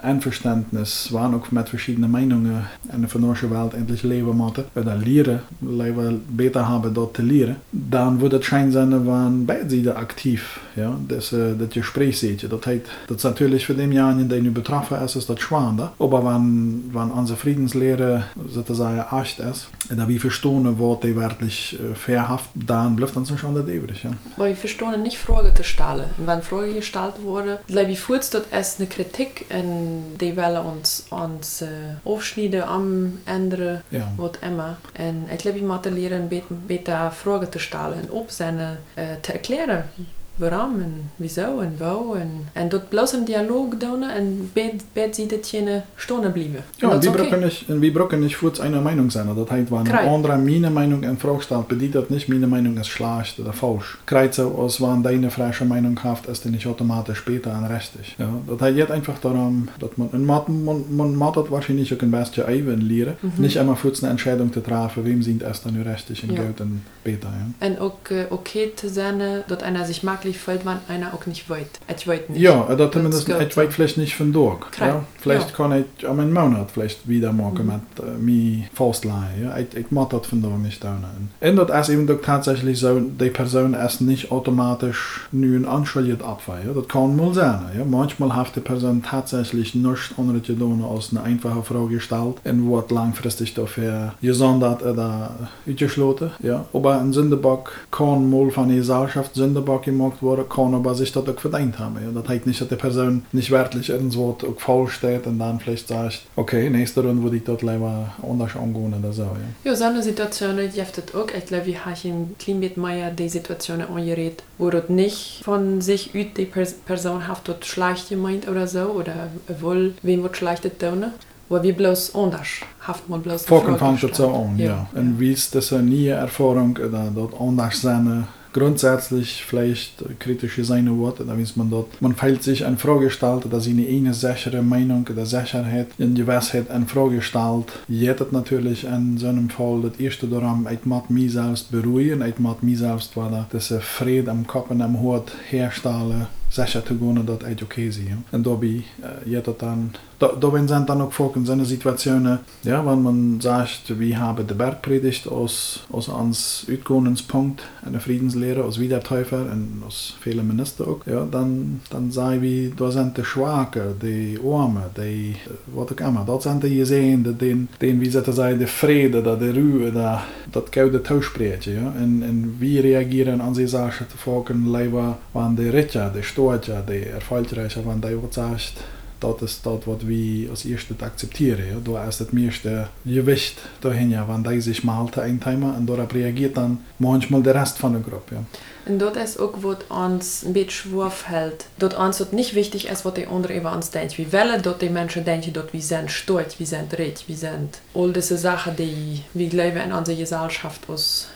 Einverständnis. 0.04 1.12
Waren 1.12 1.36
auch 1.36 1.52
mit 1.52 1.70
verschiedenen 1.70 2.12
Meinungen 2.12 2.66
in 2.94 3.02
der 3.02 3.10
vernorsche 3.10 3.50
Welt 3.52 3.74
endlich 3.74 4.04
leben 4.04 4.38
moeten, 4.38 4.66
oder 4.76 4.96
leren, 4.96 5.40
leven 5.62 6.22
beter 6.30 6.68
haben 6.68 6.94
dort 6.94 7.16
zu 7.16 7.22
leren, 7.22 7.58
dann 7.72 8.22
würde 8.22 8.38
es 8.38 8.46
schein 8.46 8.72
sein, 8.72 8.92
wenn 8.92 9.46
beide 9.46 9.70
Seiten 9.70 9.98
aktiv, 9.98 10.60
ja, 10.76 10.96
das, 11.08 11.30
das 11.30 11.70
Gespräch 11.70 12.20
seht, 12.20 12.44
das 12.44 12.66
heißt, 12.66 12.82
das 13.08 13.18
ist 13.18 13.24
natürlich 13.24 13.66
für 13.66 13.74
den 13.74 13.92
Jahren, 13.92 14.28
den 14.30 14.46
du 14.46 14.52
betroffen 14.52 14.98
ist, 15.04 15.16
ist 15.16 15.30
das 15.30 15.40
schwander, 15.40 15.94
aber 16.00 16.24
wenn, 16.26 16.90
wenn 16.94 17.12
unsere 17.12 17.38
Friedenslehre 17.38 18.26
sozusagen 18.50 19.04
echt 19.22 19.40
ist, 19.40 19.68
da 19.90 20.08
wir 20.08 20.20
verstehen, 20.20 20.76
was 20.78 21.00
die 21.00 21.16
wirklich 21.16 21.78
fairhaft, 21.96 22.50
dann 22.54 22.96
bleibt 22.96 23.16
uns 23.16 23.32
schon 23.40 23.56
das 23.56 23.68
übrig, 23.68 24.04
ja. 24.04 24.12
Aber 24.36 24.48
wir 24.48 24.56
verstehen 24.56 25.02
nicht 25.02 25.18
Fragen 25.18 25.56
zu 25.56 25.64
stellen. 25.64 26.06
Wenn 26.18 26.42
Fragen 26.42 26.74
gestellt 26.76 27.16
wurden, 27.24 27.58
glaube 27.68 27.92
ich, 27.92 28.00
führt 28.00 28.34
dort 28.34 28.48
erst 28.52 28.80
eine 28.80 28.90
Kritik 28.90 29.46
in 29.50 29.87
die 30.16 30.34
willen 30.34 30.64
ons, 30.64 31.04
ons 31.10 31.62
uh, 31.62 31.68
afsnijden 32.04 32.68
am 32.68 33.20
ändern, 33.24 33.82
ja. 33.88 34.14
wat 34.16 34.38
immer. 34.42 34.78
En 34.94 35.28
ik 35.30 35.42
glaube, 35.42 35.58
ich 35.58 35.64
moet 35.64 35.86
leren 35.86 36.28
beter, 36.28 36.56
beter 36.66 37.12
Fragen 37.12 37.50
te 37.50 37.60
stellen 37.60 37.98
en 37.98 38.12
op 38.12 38.30
zijn 38.30 38.58
uh, 38.58 39.04
te 39.22 39.32
erklären. 39.32 39.90
Waarom 40.38 40.80
en 40.82 41.10
wieso 41.16 41.60
en 41.60 41.76
wo 41.78 42.14
en, 42.14 42.30
en 42.54 42.70
dat 42.70 42.90
bloß 42.90 43.14
im 43.14 43.26
Dialog 43.26 43.78
doen 43.78 44.04
en 44.04 44.50
beide 44.54 45.14
Seiten 45.14 45.84
stehen 45.96 46.32
bleiben. 46.34 46.64
Ja, 46.78 46.90
und 46.90 47.04
wie 47.04 47.10
okay. 47.10 47.38
nicht, 47.38 47.66
wie 47.68 47.92
brauchen 47.92 48.20
nicht 48.20 48.38
kurz 48.40 48.60
einer 48.60 48.82
Meinung 48.82 49.10
sein. 49.10 49.28
Das 49.36 49.50
heißt, 49.50 49.72
wenn 49.72 49.88
eine 49.88 50.00
andere 50.00 50.38
meine 50.38 50.70
Meinung 50.70 51.04
in 51.04 51.18
Frage 51.18 51.42
stellt, 51.42 51.68
bedeutet 51.68 52.12
nicht, 52.12 52.30
meine 52.30 52.48
Meinung 52.48 52.78
ist 52.78 52.88
schlecht 52.88 53.40
oder 53.40 53.54
falsch. 53.54 53.98
Kreuze 54.06 54.46
aus, 54.46 54.82
wenn 54.82 55.04
deine 55.04 55.32
frische 55.32 55.66
Meinung 55.66 56.02
haft, 56.04 56.28
ist 56.28 56.46
die 56.46 56.50
nicht 56.50 56.68
automatisch 56.68 57.18
später 57.18 57.54
an 57.54 57.66
richtig. 57.66 58.16
Ja, 58.20 58.30
das 58.48 58.62
heißt 58.62 58.92
einfach 58.92 59.20
darum, 59.20 59.68
dass 59.80 59.92
man, 59.98 60.26
man, 60.26 60.66
man, 60.66 60.96
man 60.96 61.16
macht 61.16 61.38
das 61.38 61.50
wahrscheinlich 61.50 61.94
auch 61.94 62.02
ein 62.02 62.12
bisschen 62.12 62.46
Eiwen 62.46 62.82
lernen, 62.82 63.18
mhm. 63.22 63.32
nicht 63.38 63.56
immer 63.56 63.76
kurz 63.76 64.04
eine 64.04 64.12
Entscheidung 64.12 64.54
zu 64.54 64.62
treffen, 64.62 65.04
wem 65.06 65.24
sind 65.24 65.42
es 65.42 65.62
dann 65.64 65.82
richtig 65.82 66.24
und 66.24 66.34
ja. 66.34 66.44
geht 66.44 66.60
dann 66.60 66.82
später. 67.02 67.30
Ja. 67.62 67.68
Und 67.68 67.80
auch 67.80 67.98
okay 68.30 68.72
zu 68.76 68.90
sein, 68.90 69.22
dass 69.48 69.64
einer 69.64 69.86
sich 69.86 70.04
mag 70.04 70.24
wirklich 70.28 70.42
fällt 70.42 70.66
man 70.66 70.80
einer 70.88 71.14
auch 71.14 71.26
nicht 71.26 71.50
weit 71.50 71.70
ich 71.96 72.08
weit 72.08 72.30
nicht 72.30 72.42
ja 72.42 72.64
da 72.76 72.92
zumindest 72.92 73.28
ich 73.30 73.58
weit 73.58 73.74
vielleicht 73.74 73.98
nicht 73.98 74.16
von 74.16 74.34
durch 74.34 74.60
ja? 74.80 75.04
vielleicht 75.20 75.52
ja. 75.52 75.56
kann 75.56 75.72
ich 76.00 76.08
am 76.08 76.20
einen 76.20 76.34
Monat 76.34 76.72
vielleicht 76.72 77.08
wieder 77.08 77.32
morgen 77.32 77.66
mhm. 77.66 77.74
mit 77.74 78.06
äh, 78.06 78.18
mir 78.18 78.64
fast 78.74 79.06
ja? 79.06 79.58
ich, 79.58 79.76
ich 79.76 79.92
mache 79.92 80.18
das 80.18 80.28
von 80.28 80.42
da 80.42 80.50
nicht 80.50 80.84
da 80.84 80.98
ändert 81.40 81.70
es 81.70 81.90
eben 81.90 82.08
doch 82.08 82.22
tatsächlich 82.22 82.80
so 82.80 83.00
die 83.00 83.30
Person 83.30 83.74
erst 83.74 84.02
nicht 84.02 84.32
automatisch 84.32 85.28
nun 85.32 85.66
anschuldiert 85.66 86.24
abfallen 86.24 86.68
ja? 86.68 86.74
das 86.74 86.88
kann 86.88 87.16
mal 87.16 87.34
sein 87.34 87.66
ja? 87.78 87.86
manchmal 87.86 88.36
hat 88.36 88.56
die 88.56 88.62
Person 88.62 89.04
tatsächlich 89.04 89.76
nicht 89.76 90.14
andere 90.18 90.40
Donne 90.40 90.86
aus 90.86 91.12
einer 91.12 91.24
einfache 91.24 91.64
Frau 91.64 91.86
gestellt 91.86 92.36
und 92.44 92.70
wird 92.70 92.92
langfristig 92.92 93.54
dafür 93.54 94.14
gesondert 94.22 94.84
oder 94.84 95.32
geschlossen 95.66 96.32
ja 96.42 96.66
aber 96.74 97.00
ein 97.00 97.14
Sündeback 97.14 97.70
kann 97.92 98.30
mal 98.30 98.52
von 98.52 98.68
der 98.68 98.78
Gesellschaft 98.78 99.36
Sündeback 99.38 99.84
gemacht 99.84 100.17
worden 100.22 100.46
kann 100.50 100.74
aber 100.74 100.96
sich 100.96 101.12
das 101.12 101.28
auch 101.28 101.40
verdient 101.40 101.80
haben. 101.80 101.96
Ja. 101.96 102.12
Das 102.20 102.30
heißt 102.30 102.48
nicht, 102.48 102.62
dass 102.62 102.68
die 102.68 102.76
Person 102.76 103.26
nicht 103.32 103.52
wirklich 103.52 103.90
irgendwo 103.90 104.32
auch 104.32 104.60
faul 104.60 104.88
steht 104.88 105.28
und 105.28 105.40
dann 105.40 105.60
vielleicht 105.60 105.88
sagt, 105.88 106.22
okay, 106.36 106.70
nächste 106.70 107.04
Runde 107.04 107.24
würde 107.24 107.38
ich 107.38 107.44
dort 107.44 107.62
lieber 107.62 108.14
anders 108.22 108.56
angehen 108.56 108.94
oder 108.94 109.14
so. 109.14 109.24
Ja, 109.24 109.72
ja 109.72 109.76
so 109.76 109.86
eine 109.86 110.04
Situation 110.04 110.58
gibt 110.58 110.78
es 110.78 111.16
auch. 111.16 111.28
Ich 111.36 111.46
glaube, 111.46 111.66
wir 111.66 111.86
haben 111.86 111.96
im 112.04 112.36
Klimbit-Meier 112.38 113.12
die 113.12 113.30
Situation 113.30 113.82
angeredet, 113.82 114.44
wo 114.58 114.70
dort 114.70 114.90
nicht 114.90 115.42
von 115.44 115.82
sich 115.82 116.12
aus 116.16 116.26
die 116.36 116.46
Person 116.86 117.28
hat 117.28 117.42
dort 117.46 117.66
schlecht 117.66 118.10
gemeint 118.10 118.48
oder 118.48 118.68
so 118.68 118.82
oder 118.82 119.30
wohl, 119.60 119.94
wem 120.02 120.24
wird 120.24 120.38
schlecht 120.38 120.64
tun. 120.80 121.06
Wo 121.50 121.64
wir 121.64 121.74
bloß 121.74 122.14
anders 122.14 122.48
haft 122.82 123.08
man 123.08 123.22
bloß 123.22 123.46
Vorkommt 123.46 123.80
fängt 123.80 124.04
das 124.04 124.18
so 124.18 124.28
an, 124.30 124.58
ja. 124.58 124.66
ja. 124.66 124.88
Und 124.94 125.18
wie 125.20 125.32
ist 125.32 125.56
das 125.56 125.72
eine 125.72 125.84
neue 125.84 126.12
Erfahrung 126.12 126.78
oder 126.78 127.10
dort 127.14 127.40
anders 127.40 127.82
sein 127.82 128.28
grundsätzlich 128.54 129.44
vielleicht 129.46 130.04
kritische 130.20 130.64
seine 130.64 130.98
Worte 130.98 131.26
da 131.26 131.38
wie 131.38 131.48
man 131.56 131.70
dort 131.70 132.02
man 132.02 132.16
fällt 132.16 132.44
sich 132.44 132.66
ein 132.66 132.78
vorgestaltet 132.78 133.52
dass 133.52 133.66
sie 133.66 133.72
eine 133.72 133.88
eine 133.88 134.14
sichere 134.14 134.62
Meinung 134.62 135.06
der 135.06 135.26
Sicherheit 135.26 135.88
in 135.98 136.16
die 136.16 136.28
Westheit 136.28 136.70
ein 136.70 136.88
vorgestalt 136.88 137.72
jedet 137.88 138.32
natürlich 138.32 138.88
an 138.88 139.18
so 139.18 139.28
einem 139.28 139.50
Fall 139.50 139.82
das 139.82 140.00
erste 140.00 140.28
daran 140.28 140.68
macht 140.86 141.10
mir 141.10 141.30
selbst 141.30 141.72
beruhigen 141.72 142.24
macht 142.38 142.64
mir 142.64 142.78
selbst 142.78 143.16
war 143.16 143.30
da 143.30 143.48
dass 143.52 143.72
er 143.72 143.82
Fried 143.82 144.28
am 144.30 144.46
Kopf 144.46 144.72
und 144.72 144.82
am 144.82 145.00
Hut 145.02 145.32
herstelle 145.50 146.28
sicher 146.58 146.84
zu 146.86 146.96
gehen 146.96 147.26
dat 147.26 147.44
okay 147.64 147.92
sie 147.92 148.10
en 148.32 148.44
dobi 148.44 148.84
je 149.26 149.42
dat 149.42 149.62
dann 149.62 149.92
da 150.20 150.54
wenn 150.54 150.68
sind 150.68 150.90
dann 150.90 151.02
auch 151.02 151.12
vor 151.12 151.36
in 151.36 151.46
seine 151.46 151.66
Situationen 151.66 152.40
ja 152.64 152.84
wann 152.86 153.04
man 153.04 153.40
sagt 153.42 154.00
wie 154.00 154.18
habe 154.18 154.44
der 154.44 154.56
Bergpredigt 154.56 155.28
aus 155.28 155.86
aus 155.92 156.10
ans 156.10 156.66
Utgonenspunkt 156.68 157.62
eine 157.86 158.00
Friedenslehre 158.00 158.64
aus 158.64 158.80
Wiedertäufer 158.80 159.42
und 159.54 159.84
aus 159.86 160.16
viele 160.20 160.44
Minister 160.44 160.88
auch 160.88 161.06
ja 161.06 161.26
dann 161.26 161.82
dann 161.92 162.12
sei 162.12 162.42
wie 162.42 162.74
da 162.76 162.90
sind 162.92 163.18
die 163.18 163.26
Schwache 163.26 163.96
die 164.02 164.40
Arme 164.44 164.86
die 164.98 165.36
was 165.76 165.92
auch 165.92 166.08
immer 166.08 166.24
dort 166.26 166.44
sind 166.44 166.64
die 166.64 166.78
gesehen 166.78 167.24
den 167.38 167.68
den 167.82 168.02
wie 168.02 168.10
sollte 168.10 168.34
sei 168.34 168.54
der 168.54 168.68
Friede 168.68 169.22
da 169.22 169.36
der 169.36 169.54
Ruhe 169.56 169.92
da 169.92 170.24
das 170.52 170.72
gute 170.72 171.04
Tauschspreche 171.04 171.72
ja. 171.74 171.88
Und, 172.04 172.24
und 172.24 172.56
wie 172.60 172.80
reagieren 172.80 173.42
an 173.42 173.54
sie 173.54 173.68
sagen 173.68 174.06
zu 174.12 174.18
folgen 174.18 174.74
lieber 174.74 175.18
wann 175.34 175.56
der 175.56 175.74
Ritter 175.74 176.10
der 176.48 176.64
stoja 176.64 176.82
de 176.82 177.06
erfolgreicher 177.06 177.84
van 177.84 178.00
de 178.00 178.20
sagt 178.30 178.74
dat 179.20 179.42
is 179.42 179.62
dat 179.62 179.86
wat 179.86 180.02
wie 180.04 180.50
als 180.50 180.64
eerste 180.64 180.94
akzeptieren 181.00 181.66
ja? 181.66 181.76
du 181.84 181.96
erst 181.96 182.20
het 182.20 182.32
meeste 182.32 182.88
gewicht 183.06 183.60
dahin 183.80 184.10
ja 184.10 184.26
wann 184.26 184.44
de 184.44 184.62
sich 184.62 184.84
mal 184.84 185.10
einteimer 185.16 185.76
en 185.76 185.86
dort 185.86 186.14
reagiert 186.14 186.56
dann 186.56 186.86
manchmal 186.98 187.42
der 187.42 187.56
rest 187.56 187.78
von 187.78 187.92
der 187.92 188.02
Gruppe 188.02 188.36
ja. 188.36 188.44
Und 188.90 189.00
dort 189.00 189.18
ist 189.18 189.38
auch, 189.38 189.54
was 189.62 189.78
uns 189.90 190.46
ein 190.46 190.54
bisschen 190.54 190.70
schwurf 190.70 191.28
hält. 191.28 191.66
Dort 191.78 191.98
uns 191.98 192.20
dort 192.20 192.32
nicht 192.32 192.56
wichtig 192.56 192.88
ist, 192.88 193.04
was 193.04 193.16
die 193.16 193.28
anderen 193.28 193.58
über 193.58 193.74
uns 193.74 193.90
denken. 193.90 194.18
Wie 194.18 194.32
wollen 194.32 194.62
dort 194.62 194.82
die 194.82 194.90
Menschen 194.90 195.26
denken, 195.26 195.52
dort 195.52 195.74
wie 195.74 195.82
sind 195.82 196.10
stolz, 196.10 196.58
wie 196.58 196.66
sind 196.66 196.98
recht, 196.98 197.28
wie 197.28 197.36
sind 197.36 197.80
all 197.94 198.14
diese 198.14 198.38
Sachen, 198.38 198.78
die 198.78 199.24
wir 199.34 199.50
glauben 199.50 199.82
in 199.82 199.92
unserer 199.92 200.16
Gesellschaft 200.16 200.90
aus 200.90 201.28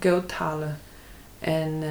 Geld 0.00 0.40
haben. 0.40 0.74
En 1.44 1.70
uh, 1.82 1.88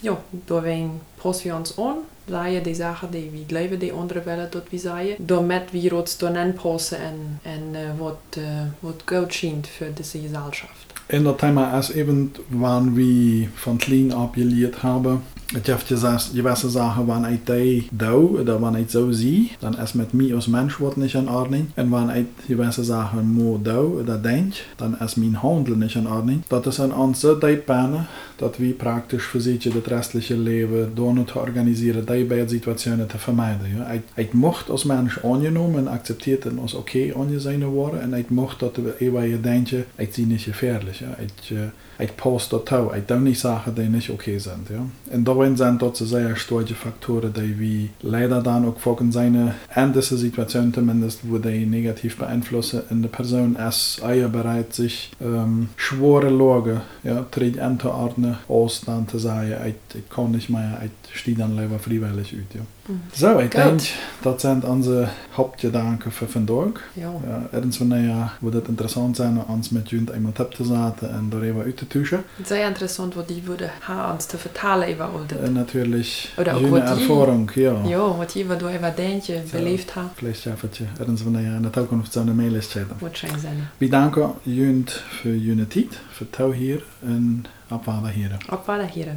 ja, 0.00 0.18
daarin 0.30 0.90
passen 1.14 1.50
we 1.50 1.56
ons 1.56 1.78
aan. 1.78 1.96
Zeggen 2.28 2.62
die 2.62 2.74
zaken 2.74 3.10
die 3.10 3.30
we 3.30 3.52
leven, 3.52 3.78
die 3.78 3.92
anderen 3.92 4.24
willen 4.24 4.48
dat 4.50 4.62
we 4.70 4.78
zeggen. 4.78 5.14
Daarmee 5.18 5.60
we 5.72 5.96
ons 5.96 6.18
dan 6.18 6.36
aanpassen 6.36 6.98
en, 6.98 7.40
en 7.42 7.62
uh, 7.72 7.78
wat, 7.98 8.36
uh, 8.38 8.44
wat 8.80 9.02
goed 9.04 9.34
schijnt 9.34 9.68
voor 9.68 9.86
deze 9.94 10.18
gezelschap. 10.18 10.70
In 11.06 11.22
dat 11.22 11.38
thema 11.38 11.78
is 11.78 11.90
even, 11.90 12.34
wanneer 12.48 12.92
we 12.92 13.48
van 13.54 13.76
klein 13.76 14.16
op 14.16 14.34
geleerd 14.34 14.80
hebben, 14.80 15.22
Het 15.54 15.66
heeft 15.66 15.86
gezegd, 15.86 16.30
zaken 16.68 17.06
wanneer 17.06 17.30
ik 17.30 17.46
die 17.46 17.88
doe, 17.90 18.42
dat 18.42 18.58
wanneer 18.58 18.80
ik 18.80 18.90
zo 18.90 19.10
zie, 19.10 19.52
dan 19.58 19.78
is 19.78 19.92
met 19.92 20.12
mij 20.12 20.34
als 20.34 20.46
mens 20.46 20.76
wordt 20.76 20.96
niet 20.96 21.12
in 21.12 21.30
orde. 21.30 21.64
En 21.74 21.88
wanneer 21.88 22.16
ik 22.16 22.26
gewisse 22.46 22.84
zaken 22.84 23.26
moet 23.26 23.64
doen, 23.64 24.04
dat 24.04 24.22
denk, 24.22 24.54
dan 24.76 25.00
is 25.00 25.14
mijn 25.14 25.34
handel 25.34 25.74
niet 25.74 25.94
in 25.94 26.08
orde. 26.08 26.38
Dat 26.46 26.66
is 26.66 26.78
een 26.78 26.94
onze 26.94 27.38
tijdpannen, 27.38 28.06
dat 28.36 28.56
we 28.56 28.66
praktisch 28.66 29.24
verzieken 29.24 29.72
het 29.72 29.86
restliche 29.86 30.36
leven 30.36 30.90
door 30.94 31.24
te 31.24 31.38
organiseren, 31.38 32.06
die 32.06 32.24
beide 32.24 32.48
situationen 32.48 33.06
te 33.06 33.18
vermijden. 33.18 33.76
Ja. 33.76 33.86
Ik, 33.86 34.02
ik 34.14 34.32
mocht 34.32 34.70
als 34.70 34.84
mens 34.84 35.22
aangenomen 35.22 35.78
en 35.78 35.88
accepteerd 35.88 36.46
en 36.46 36.58
als 36.58 36.74
okay 36.74 37.14
aangezien 37.18 37.64
worden. 37.64 38.00
En 38.00 38.14
ik 38.14 38.30
mocht 38.30 38.60
dat 38.60 38.76
we 38.76 38.94
eeuwige 38.98 39.40
denken, 39.40 39.84
ik 39.96 40.14
zie 40.14 40.26
niet 40.26 40.48
gefährlich. 40.50 40.98
Ja. 40.98 41.16
Ik, 41.18 41.50
uh, 41.50 41.58
ik 41.98 42.14
post 42.14 42.50
dat 42.50 42.66
toe. 42.66 42.96
Ik 42.96 43.08
doe 43.08 43.18
niet 43.18 43.38
zaken 43.38 43.74
die 43.74 44.02
oké 44.02 44.12
okay 44.12 44.38
zijn. 44.38 44.66
Ja. 44.68 45.16
Daarin 45.18 45.37
dat 45.78 46.00
zeer 46.04 46.36
sterke 46.36 46.74
factoren 46.74 47.32
die 47.32 47.54
we 47.54 48.08
leider 48.08 48.42
dan 48.42 48.66
ook 48.66 48.80
volgens 48.80 49.14
zijn 49.14 49.52
en 49.68 49.92
deze 49.92 50.18
situatie 50.18 50.70
zumindest, 50.72 51.20
die 51.40 51.66
negatief 51.66 52.16
beeinflussen 52.16 52.84
in 52.88 53.00
de 53.00 53.08
persoon 53.08 53.58
is 53.58 53.98
eier 54.02 54.30
bereid 54.30 54.74
zich 54.74 55.08
um, 55.22 55.70
schwere 55.76 56.30
Lage 56.30 56.76
ja, 57.00 57.26
terug 57.28 57.54
in 57.54 57.76
te 57.76 57.88
ordnen, 57.88 58.38
aus 58.48 58.80
dann 58.80 59.04
te 59.04 59.18
zeggen, 59.18 59.66
ik, 59.66 59.76
ik 59.94 60.08
kan 60.08 60.30
niet 60.30 60.48
meer, 60.48 60.78
ik 60.82 61.10
stehe 61.12 61.36
dan 61.36 61.54
lieber 61.54 61.78
freiwillig. 61.78 62.30
Ja. 62.30 62.60
Mhm. 62.88 63.00
So, 63.12 63.38
ich 63.38 63.50
Gut. 63.50 63.54
denke, 63.54 63.84
das 64.22 64.40
sind 64.42 64.64
unsere 64.64 65.08
Hauptgedanken 65.36 66.10
für 66.12 66.26
vandaag. 66.26 66.80
Ja. 66.94 67.10
Ja, 67.28 67.42
ergens 67.52 67.78
wanneer 67.78 68.32
wordt 68.40 68.56
het 68.56 68.68
interessant 68.68 69.16
zijn 69.16 69.38
om 69.38 69.54
ons 69.54 69.68
met 69.70 69.90
jullie 69.90 70.12
eenmaal 70.14 70.32
op 70.38 70.54
te 70.54 70.64
zetten 70.64 71.10
en 71.10 71.28
daarover 71.30 71.64
uit 71.64 71.76
te 71.76 71.86
tuschen. 71.86 72.24
Sehr 72.44 72.66
interessant, 72.66 73.14
wo 73.14 73.22
die 73.26 73.42
würde 73.44 73.70
ha 73.80 74.12
uns 74.12 74.26
zu 74.28 74.38
vertalen 74.38 74.90
über 74.90 75.04
all 75.04 75.26
das. 75.26 75.38
En 75.38 75.52
natuurlijk 75.52 76.32
Oder 76.38 76.52
auch 76.54 76.60
jullie 76.60 76.70
wat 76.80 76.86
die- 76.96 77.02
ervaring, 77.08 77.50
ja. 77.54 77.72
Ja, 77.84 78.16
was 78.18 78.32
die 78.32 78.46
du 78.46 78.68
über 78.74 78.90
denke, 78.96 79.42
belebt 79.52 79.94
ha, 79.94 80.10
Vielleicht 80.14 80.40
schafft 80.40 80.76
je 80.76 80.84
ergens 80.98 81.22
wanneer 81.22 81.54
in 81.54 81.62
de 81.62 81.70
toekomst 81.70 82.12
zo'n 82.12 82.36
mail 82.36 82.54
is 82.54 82.66
chatten. 82.72 82.96
wird 83.00 83.16
schön 83.18 83.38
sein. 83.40 83.68
We 83.78 83.88
danken 83.88 84.30
jullie 84.42 84.84
voor 85.22 85.30
jullie 85.36 85.66
tijd, 85.68 86.00
voor 86.10 86.26
het 86.30 86.54
hier 86.54 86.82
en 87.06 87.44
op 87.70 87.88
alle 87.88 88.10
hier. 88.10 88.36
Auch 88.48 88.64
weiter 88.66 88.88
hier. 88.92 89.08